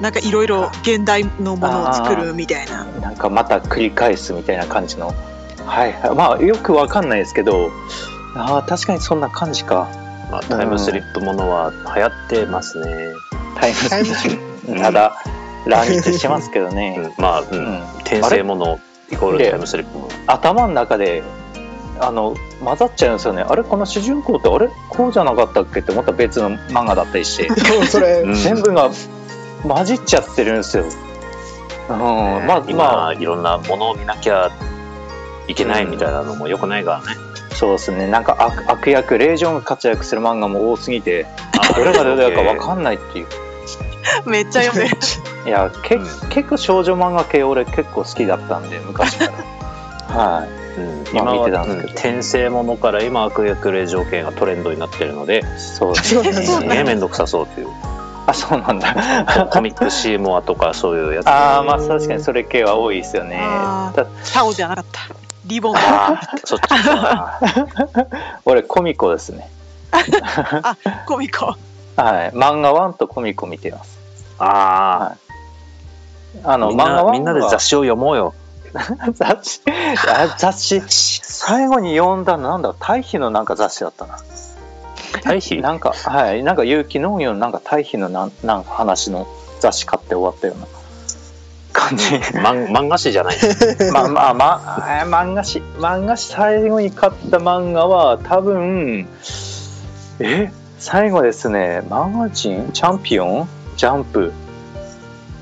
[0.00, 2.84] なんかいろいろ現代のものを作るみたいな。
[3.00, 5.14] なんかまた繰り返すみたいな感じの。
[5.66, 6.14] はいはい。
[6.14, 7.70] まあよくわかんないですけど
[8.34, 9.88] あー確かにそんな感じか。
[10.30, 13.12] まあタイムスリップものは流行ってますね。
[13.56, 14.78] タイムタイムスリうん。
[14.80, 15.16] ただ
[15.66, 17.74] 乱立してますけどね、 うん、まあ、う、うん。
[17.74, 20.04] ん転生ものイコールタイムスリップも。
[20.04, 20.10] の。
[20.26, 21.22] 頭の中で
[22.00, 23.42] あの混ざっちゃうんですよね。
[23.42, 23.62] あれ？
[23.62, 24.70] この主人公ってあれ？
[24.88, 27.48] こうじゃなかったっけってまた別の漫画だったりして。
[27.72, 28.34] もうそれ、うん。
[28.34, 28.90] 全部が
[29.62, 30.84] 混じっちゃってるんですよ。
[31.90, 31.98] うん、
[32.46, 33.12] まあ今、まあ。
[33.12, 34.50] いろんなものを見なきゃ
[35.48, 37.31] いけないみたいなのもよくないからね。
[37.54, 38.06] そうですね。
[38.06, 41.26] なんか悪悪役レイジョンが活躍する漫画も多すぎて
[41.76, 43.26] どれがどれだか分かんないっていう。
[44.26, 44.96] めっちゃ読んでる。
[45.46, 46.28] いやけ、うん。
[46.30, 49.26] 結構少女漫画系俺結構好きだったんで昔か
[50.08, 50.16] ら。
[50.16, 50.48] はい。
[50.74, 51.88] うん、まあ今は、見てたんですけど。
[51.88, 57.68] うん転生ものから今悪役令条件がトレンドになってるので、そうですそうなんですすげえ面倒くさそうっていう。
[58.26, 59.48] あそうなんだ。
[59.50, 61.28] コミックシーモアとかそういうやつ。
[61.28, 63.40] ああまあ確かにそれ系は多いですよね。
[64.32, 65.21] タオじゃなかった。
[65.46, 65.72] リボン。
[65.74, 65.80] だ。
[65.82, 67.38] あそっちか。
[67.42, 68.06] ー
[68.44, 69.50] 俺コミコですね。
[69.90, 70.76] あ、
[71.06, 71.46] コミコ。
[71.46, 72.30] はい。
[72.30, 73.98] 漫画1とコミコ見てます。
[74.38, 75.14] あ
[76.44, 78.34] ああ、みんなの漫画1みんなで雑誌を読もうよ。
[79.12, 79.60] 雑誌？
[80.08, 80.80] あ雑誌。
[81.22, 84.18] 最後に読んだのなんだ対比のなんか雑誌だったな。
[85.22, 86.42] 対比なんかはい。
[86.42, 89.26] なんか有機農業のなんか対比のなんなんか話の
[89.60, 90.66] 雑誌買って終わったような
[91.96, 92.38] 感じ。
[92.38, 93.36] 漫漫画誌じゃない。
[93.92, 99.06] まあまあまあえー漫画誌漫画誌最後に買った漫画は多分
[100.20, 100.50] え？
[100.78, 101.82] 最後ですね。
[101.88, 103.48] マガジンチャンピオン？
[103.76, 104.32] ジャンプ？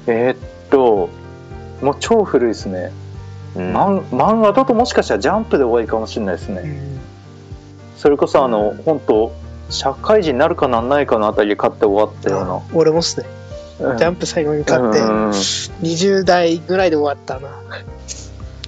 [0.07, 0.37] えーっ
[0.71, 1.09] と
[1.83, 2.93] もう超古いですね。
[3.57, 3.77] うん。
[3.77, 6.79] 漫漫画だともしかしたらジャンプで終わりかもしれないですね。
[7.97, 9.33] それこそあの本当
[9.69, 13.27] 社会人になるかなんないかのあたりで買って終わったよ俺もっすね。
[13.27, 13.40] うな、うん
[13.81, 15.31] ジャンプ最後に買ってうん。
[15.31, 17.51] 20代ぐらいで終わったな。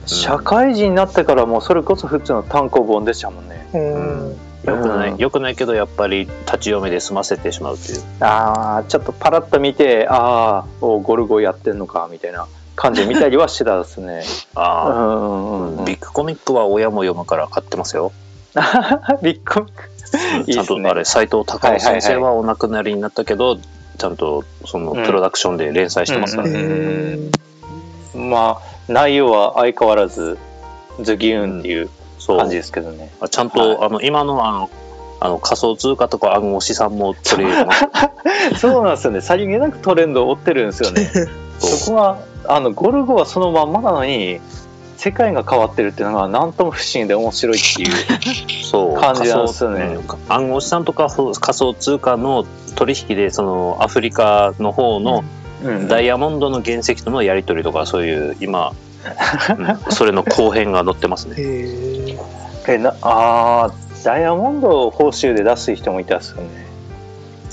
[0.06, 3.68] 社会人になってからもうそれこそ普通の単行本でしたもんね。
[3.74, 4.36] うん。
[4.64, 5.18] よくない、うん。
[5.18, 8.02] よくないけどやっぱり立ち読みで済ませてしまうという。
[8.20, 14.22] ああちょっとパラッと見てああおゴルゴやってんのかみたいな感じで見たりはしてたですね。
[14.56, 15.84] うああ、んうんうん。
[15.84, 18.12] ビッグコミックは親も読むから買ってますよ。
[19.22, 19.92] ビッグコミック。
[20.46, 20.82] い いちゃんっすね。
[20.82, 23.58] とあれ斎藤隆夫先生はお亡くなりになったけど、
[23.98, 26.60] ちゃんとそのうんプロダクションで連載してますからうんね。
[28.14, 30.38] うんまあ内容は相変わらず
[31.00, 33.10] ズギューンっていうそう感じですけどね。
[33.20, 34.70] あちゃんと、あの今のあの
[35.20, 37.74] あの仮想通貨とか暗号資産も取り入れてま
[38.54, 39.20] すそうなんですよね。
[39.20, 41.10] さりげなくトレンドを追ってるんですよね。
[41.58, 44.40] そこがあのゴルゴはそのまんまなのに
[45.02, 47.92] 世界が変わってるっていうのが何とも不思議で面白いっていう。
[48.64, 51.08] そう感じなんですよね暗号資産とか
[51.40, 55.24] 仮想通貨の取引でそのアフリカの方の
[55.64, 58.74] うんダイヤモンドの原石とのやり取りとかそういう今、
[59.58, 61.34] うんそれの後編が載ってますね。
[62.68, 66.66] えなあーダイヤモンドを報酬で出す人もいたっすよね。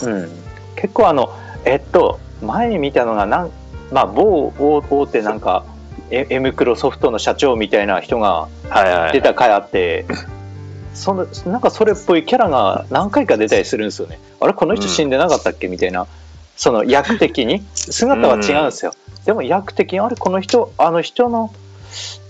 [0.03, 0.31] うん。
[0.75, 1.31] 結構あの
[1.65, 3.49] えっと前に見たのがなん
[3.91, 5.63] まあ某大大手なんか
[6.11, 8.47] エエムクロソフトの社長みたいな人が
[9.13, 10.05] 出た回あって。
[10.91, 14.19] そのなんかそれっぽいキャラが何回か出たりするんですよね。
[14.41, 16.07] あれこの人死んでなかったっけみたいな
[16.57, 17.63] その役的に？
[17.73, 18.91] 姿は違うんですよ。
[19.23, 21.53] でも役的にあれこの人あの人の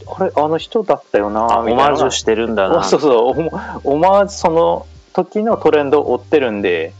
[0.05, 2.81] あれあの人だったよなみたいなマージュしてるんだな。
[2.81, 6.93] あそうそうオマオマージュその時のトレンドを追ってるんで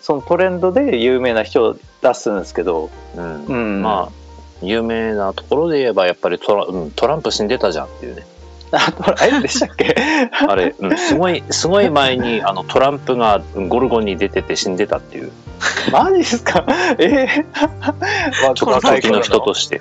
[0.00, 4.19] そのトレンドで有名な人を出すんですけど、うんうん、まあ
[4.62, 8.26] 有名なところで言えばやっぱりトラ,、うん、トランプ死んでたじゃんっていうね。
[8.72, 9.96] あトラえでしたっけ？
[10.48, 15.32] あれ、うん、すごいすごい前にあのトランプがゴルゴに出てて死んでたっていう。
[15.92, 16.64] マジですか？
[16.98, 17.44] ええ
[18.42, 19.80] まあちょっと時の人として。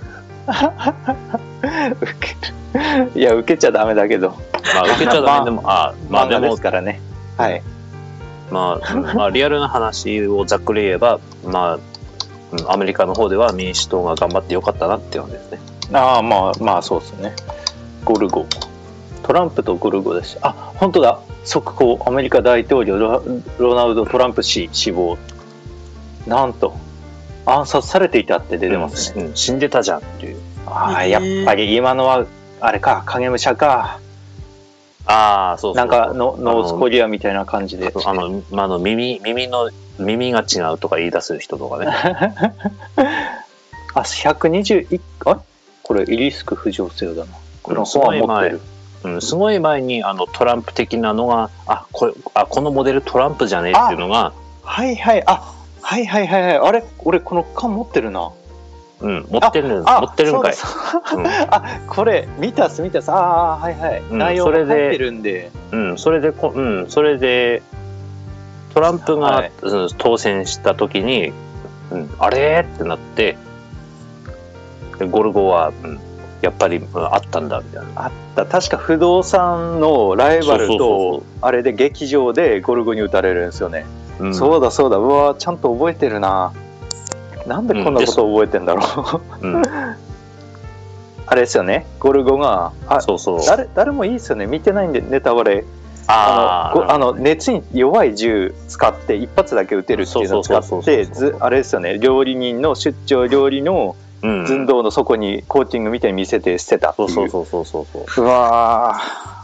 [2.01, 4.29] 受けるいや受けちゃダメだけど。
[4.73, 6.99] まあ受けちゃダメでもあまあでもですからね。
[7.37, 7.61] はい。
[8.49, 11.79] まあ、うんまあリアルな話をざっくり言えばまあ
[12.51, 15.59] うんアメリカの方では民主党が頑張ってよかったなっていうのですね。
[15.93, 17.33] ああまあまあそうですね。
[18.03, 18.45] ゴルゴ。
[19.23, 20.37] トランプとゴルゴですし。
[20.41, 21.19] あ本当だ。
[21.43, 23.23] 速報アメリカ大統領ロ
[23.57, 25.17] ロナルド・トランプ氏死亡。
[26.27, 26.75] なんと
[27.45, 30.37] 暗殺されていたって出てますね、うん死んでたじゃんっていう。
[30.65, 32.25] ああやっぱり今のは
[32.59, 33.99] あれか影武者か
[35.09, 35.85] ああそうそう。
[35.85, 41.87] なんかのノースコリアみたいな感じであの、まあ、の耳耳の耳が違うとか言い出す人とかね
[43.95, 45.39] あ121あれ
[45.81, 47.31] これイリスク浮上せよだな
[47.63, 48.61] この本は持ってる
[49.01, 58.29] うん、すごい前にあのトランプ的なのがあこれあこのモデルトランプじゃねえっていうのが、はいはいあはいはいはいはいあれ俺この缶持ってるな
[59.01, 60.53] うん、持ってるあ持ってるんかい。
[60.53, 60.67] そ
[61.15, 61.25] うん。
[61.49, 63.11] あこれ見たっす見たっす。
[63.11, 63.15] あ
[63.53, 65.51] あはいはい、うん内容がそれで入ってるんで。
[65.71, 67.61] うん、それでこ、うん、それで
[68.73, 69.51] トランプが、はい。
[69.61, 71.31] うん当選した時に、
[71.91, 72.65] うん、あれ？
[72.67, 73.37] ってなって
[74.97, 75.99] でゴルゴは、うん、
[76.41, 78.03] やっぱり、うんあったんだみたいな。
[78.03, 78.45] あった。
[78.45, 83.85] 確か不動産のライバルとあれで劇場でゴルゴに撃たれるんですよね、
[84.19, 84.97] うん、そうだそうだ。
[84.97, 86.51] うわちゃんと覚えてるな
[87.49, 88.83] なんでこんなこと覚えてんだろ
[89.41, 89.63] う、うん、
[91.25, 91.85] あれですよね。
[91.99, 93.45] ゴルゴがあそうそう。
[93.45, 94.45] 誰誰もいいですよね。
[94.45, 95.65] 見てないんでネタバレ。
[96.07, 101.05] あのごあの熱に弱い銃使って一発だけ撃てるっていうのを使って
[101.39, 101.99] あれですよね。
[101.99, 107.27] 料理人の出張料理のうん、寸胴の底にコーティングみたいに見せて捨てたってそいう。
[107.27, 108.25] うそうそうそうそうそう。
[108.25, 108.93] うわ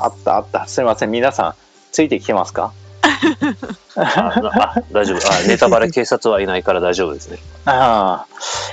[0.02, 0.06] ー。
[0.06, 0.68] あったあった。
[0.68, 1.12] すみません。
[1.12, 1.54] 皆さん
[1.94, 2.74] ついてきてますか？
[3.96, 5.48] ああ大丈夫あ。
[5.48, 7.38] ネタバレ警察はいないから大丈夫ですね。
[7.66, 8.26] あ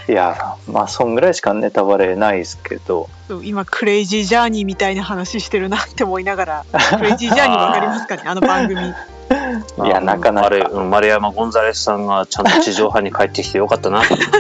[0.09, 6.65] あいやまあそんぐらいしかネタバレないですけどそう今クレイジージャーニーみたいな話してるなって思いながら
[6.99, 14.33] クレイジージャーニーわかりますかねあの番組いやなかなかあれ、うん丸山ゴンザレスさんがちゃんと地上波に帰ってきてよかったなと思って。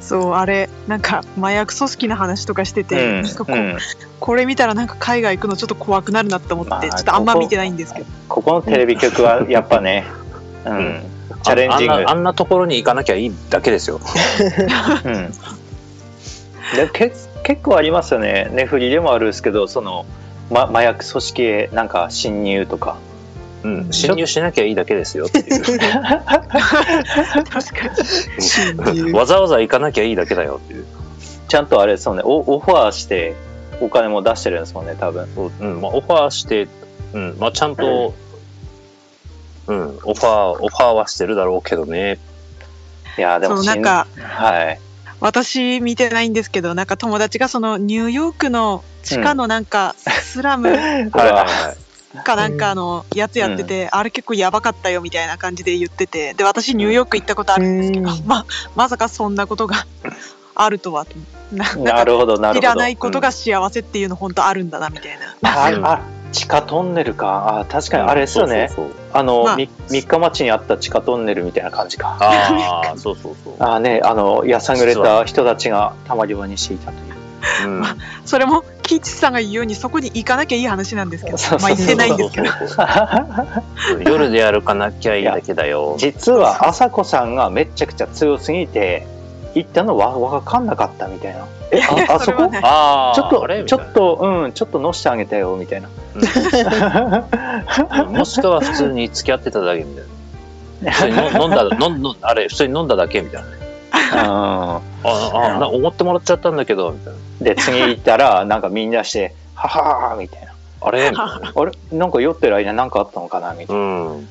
[0.00, 3.78] そうあれなんか麻薬組織の話とかしてて、なんかこうん。
[4.20, 8.06] これ見たらなんか海外行くのちょっと怖くなるなって思って、まあちょっとあんま見てないんですけど。
[8.28, 10.04] ここのテレビ局はやっぱね、
[10.64, 10.76] うん。
[10.76, 11.02] うん。
[11.42, 11.92] チャレンジング。
[11.92, 14.00] あんなあんなところに行かなきゃいいだけですよ。
[15.04, 15.30] うん、
[16.76, 18.48] でけ結構ありますよね。
[18.52, 20.06] ネフリでもあるんですけどその、
[20.50, 22.96] ま、麻薬組織へなんか侵入とか
[23.66, 25.62] うん、侵入しなきゃいいだけですよっていう。
[25.66, 25.88] 確か
[28.36, 28.42] に。
[28.42, 30.86] 侵入わざわざ行かなきゃいいだけだよっていう。
[31.48, 32.22] ちゃんとあれですもんね。
[32.24, 33.34] オオファーして
[33.80, 35.28] お金も出してるんですもんね多分。
[35.60, 36.68] うん、まあ、オファーして、
[37.12, 38.14] うん、まあ、ちゃんと、
[39.66, 42.20] うん、オファー、オファーはしてるだろうけどね。
[43.18, 44.80] いやでもなんかはい。
[45.18, 50.70] 私見てないんですけどなんか友達がそのニューヨークの地下のなんかスラム。
[50.70, 51.46] うわ
[52.24, 58.22] かなんかあのやつやってて、あれ結構やばかったよみたいな感じで言っててで私ニューヨーク行ったことあるんですけど、うん。
[58.26, 58.44] ま
[58.74, 59.86] まさかそんなことが
[60.54, 61.12] あるとはと
[61.52, 62.60] なるほどなるほど。
[62.60, 66.00] 知らないことが幸せっていうの本当あるんだなみたいな、ああ
[66.32, 67.60] 地下トンネルか。
[67.60, 68.68] あー確かにあれですよね、
[69.12, 72.18] あの、まあみ三日町にあった地下トンネルみたいな感じか。
[72.20, 73.54] ああ、そうそうそう。
[73.58, 77.00] あーねあのやさぐれた人たちがたまり場にしていたとい
[77.66, 77.68] う。
[77.68, 77.84] うん。
[78.24, 82.48] それもキイチさんが言うようにそこに行かなきゃいい話なんですけどまあ行ってないんですけど。
[84.08, 85.96] 夜で歩かなきゃいいだけだよ。
[85.98, 89.06] 実は朝子さんがめちゃくちゃ強すぎて
[89.54, 91.46] 行ったのわわかんなかったみたいな。
[91.72, 92.48] えあ あそこ？
[92.62, 95.88] ああ、ちょっとあれちょっとうんちょっと乗してあげたよみたいな。
[96.14, 96.18] う
[98.12, 98.14] ん。
[98.16, 100.92] もしくは普通に付き合ってただけみたいな。
[100.92, 103.56] 普通に飲んだ、飲んあれ、普通に飲んだだけみたいなね。
[104.12, 107.18] ああ、な思ってもらっちゃったんだけど、みたいな。
[107.50, 110.52] うんで次行ったらなんかみんなして「ははーみたいな。
[110.80, 111.10] あれ？
[111.10, 111.52] みたいな。
[111.54, 111.72] 「あれ？
[111.92, 113.82] なんか酔ってる間なんかあったのかな」みたいな。
[113.82, 114.28] うん。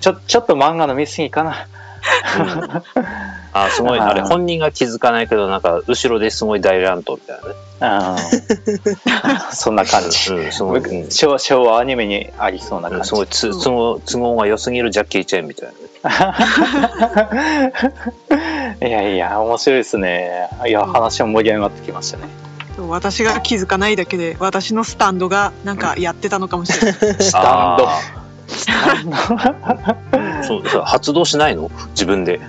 [0.00, 1.66] ちょちょっと漫画の見過ぎかな。
[2.38, 2.82] うん。
[3.52, 7.54] あすごい、あれ、本人が気づかないけど、なんか、後ろですごい大乱闘みたいなね。
[7.78, 8.16] うん
[9.52, 15.74] そんな感じ、うん、昭昭和アニメにありそうな感じ、すごいつ都合都合が良すぎるジャッキー・チェンみたいな
[18.80, 18.86] ね。
[18.88, 20.48] いやいや面白いですね。
[20.66, 22.24] いや話も盛り上がってきましたね
[22.78, 27.14] 私が気づかないだけで私のスタンドがなんかやってたのかもしれない。
[27.22, 27.42] スタン
[27.78, 27.88] ド。
[27.88, 28.00] あ
[28.48, 29.16] スタンド。
[29.16, 31.70] ーそうそう発動しないの？
[31.90, 32.40] 自分で。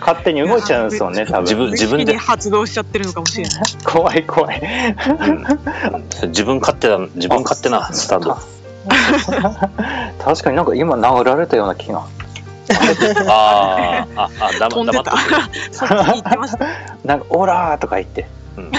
[0.00, 1.42] 勝手に動いちゃうんですよね 多分。
[1.42, 3.62] 自分自分で発動しちゃってるのかもしれない。
[3.84, 4.62] 怖い怖い。
[4.62, 6.28] うん。
[6.28, 8.38] 自分勝手だ自分勝手なスタンド。
[10.24, 12.02] 確かになんか今殴られたような気が。
[13.26, 14.20] あー。
[14.20, 15.48] あ、あ、だ飛んでま黙った。
[15.48, 16.66] て そっちに行ってました。
[17.04, 18.26] なんか「オラー!」とか言って
[18.56, 18.70] うん。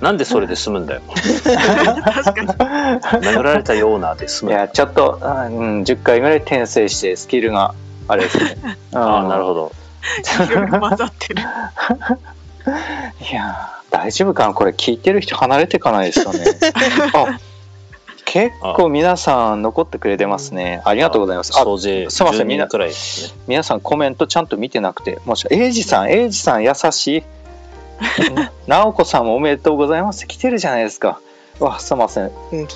[0.00, 1.00] なんでそれで済むんだよ。
[1.10, 4.52] 殴られたようなで済いむ。
[4.52, 7.74] んだよやちょっと、うん、10回ぐらい転生してスキルが
[8.08, 8.56] あれですね。
[8.94, 9.72] ああ、なるどほど。
[10.46, 11.42] いろいろ混ざってる。
[11.42, 11.44] い
[13.34, 14.54] やー大丈夫かな？
[14.54, 16.44] これ聞いてる人離れていかないですよね。
[17.14, 17.38] あ
[18.26, 20.82] 結構皆さん残ってくれてますね。
[20.84, 21.52] ありがとうございます。
[21.56, 22.46] あ総勢すいません。
[22.48, 23.40] みんな10人くらいですね。
[23.46, 27.22] 皆さんコメントちゃんと見てなくてもしエイジさんエイジさん優しい？
[28.66, 30.26] 直子さんもおめでとうございます。
[30.26, 31.20] 来てるじゃないですか。
[31.60, 32.30] うわすいません。
[32.50, 32.74] 本当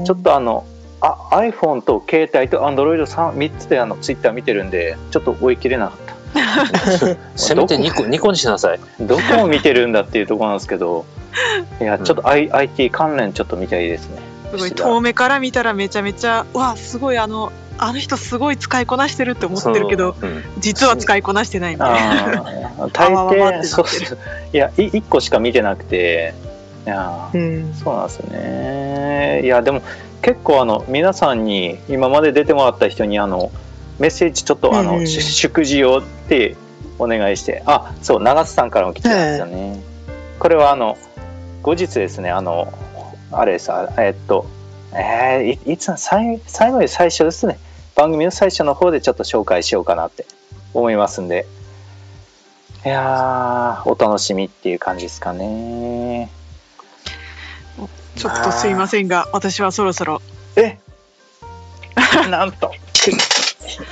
[0.00, 0.06] だ。
[0.06, 0.64] ちょっとあの
[1.02, 5.96] あ iPhone と携帯と Android3 3つであの Twitter 見てるんでちょっと追い切れなかっ
[7.36, 8.78] せめて2個、2個にしなさい。
[8.78, 11.04] たどこを見てるんだっていうところなんですけど。
[11.80, 14.18] いやちょっと、I IT 関連ちょっと見たいですね
[14.50, 20.42] すごい遠目から見たらめちゃめちゃわすごいあのあの人すごい使いこなしてるって思ってるけどうん。
[20.58, 22.88] 実は使いこなしてないみたいな。
[22.92, 24.18] 大抵そうそう
[24.52, 26.34] いやい1個しか見てなくて
[26.86, 27.74] いやーうん。
[27.74, 29.40] そうなんですよね。
[29.44, 29.82] いやでも
[30.22, 33.50] 結構あの皆さんに今まで出てもらった人にあの
[33.98, 36.56] メッセージちょっとあの、うん祝辞をって
[36.98, 39.82] お願いしてあそう長瀬さんからも来てたんですよね、
[40.38, 40.98] これはあの
[41.62, 42.72] 後日ですねあの
[43.32, 44.46] あれですあえっと
[44.92, 47.58] えーいいつの最最後に最初ですね。
[47.94, 50.24] 番組の最初の方でちょっと紹介しようかなって
[50.74, 51.46] 思いますんで。
[52.84, 56.30] いやーお楽しみっていう感じですかね。
[58.16, 60.22] ちょっとすいませんが私はそろそろ。
[60.56, 60.78] え？
[62.30, 62.72] なんと。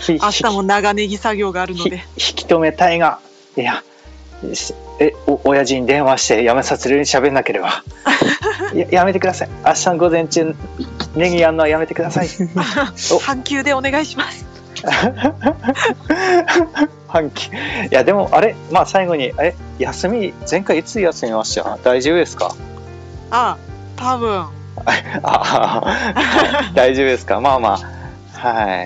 [0.01, 3.20] ひ明日も長ネギ作業があるのひで引き止めたいが。
[3.57, 3.82] いや
[4.55, 7.82] しえお親父に電話してやめさせるように喋んなければ。
[8.74, 9.49] ややめてください。
[9.64, 10.55] 明日の午前中
[11.14, 12.28] ネギやんのはやめてください。
[13.14, 13.18] お。
[13.18, 14.44] 半休でお願いします。
[17.09, 17.51] 半期い
[17.90, 21.78] やでもあれまあ最後にえ休み前回いつ休みました？
[21.82, 22.55] 大丈夫ですか？
[23.30, 23.57] あ
[23.96, 24.46] 多分。
[25.22, 27.40] あ大丈夫ですか？
[27.40, 27.78] まあま
[28.34, 28.38] あ。
[28.38, 28.82] は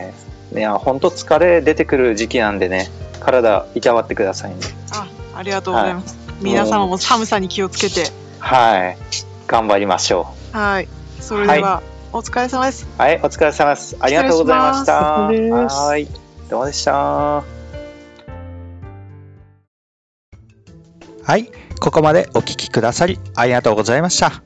[0.55, 0.59] い。
[0.59, 2.89] いや本当疲れ出てくる時期なんでね。
[3.21, 4.57] 体いたわってくださいね。
[4.93, 8.11] あありがとうございます、皆様も寒さに気をつけて。
[8.39, 8.97] はい。
[9.47, 10.89] 頑張りましょはい。
[11.21, 12.87] それでは、お疲れ様です。
[12.87, 13.97] うはいお疲れ様です。
[13.99, 15.03] ありがとうございました。
[15.03, 16.07] はい。
[16.51, 16.93] どうもでした。
[16.93, 17.45] は
[21.37, 24.43] い、ここまでお聞きくださりありがとうございました。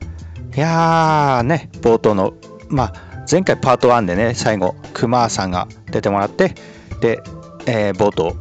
[0.55, 2.33] いやーね、冒頭の、
[2.69, 2.93] まあ、
[3.29, 6.55] 前回パート1でね、最後、クマさんが出てもらって、
[7.01, 7.19] で、
[7.65, 8.35] えー冒頭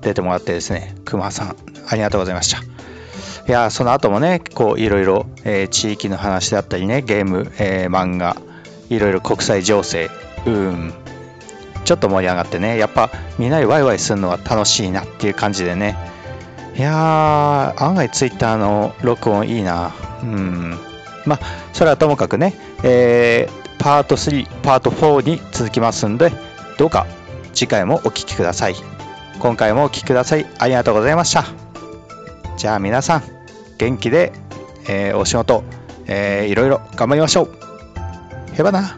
[0.00, 1.56] 出てもらってですね、クマさん、
[1.88, 2.62] ありがとうございました。
[3.48, 8.36] いやその後もね、こう、いろいろ、えー地域の話だったりね、ゲーム、えー漫画、
[8.88, 10.10] いろいろ国際情勢、
[10.46, 10.94] うん、
[11.84, 15.96] ちょっと盛り上がってね、やっぱみんなでワイワイするのは楽しいなっていう感じでね、
[16.76, 19.92] いやー、案外ツイッターの録音いいな。
[20.22, 20.78] うん。
[21.26, 21.40] まあ、
[21.72, 26.32] それはともかくね、えーパート3、パート4に続きますんで、
[26.78, 27.06] どうか
[27.52, 28.76] 次回もお聞きください。
[29.40, 30.46] 今回もお聞きください。
[30.58, 31.71] ありがとうございました。
[32.62, 33.22] じゃあ皆さん、
[33.76, 34.32] 元気で、
[34.88, 35.64] えーお仕事
[36.06, 37.48] えーいろいろ頑張りましょう。
[38.56, 38.96] へばな。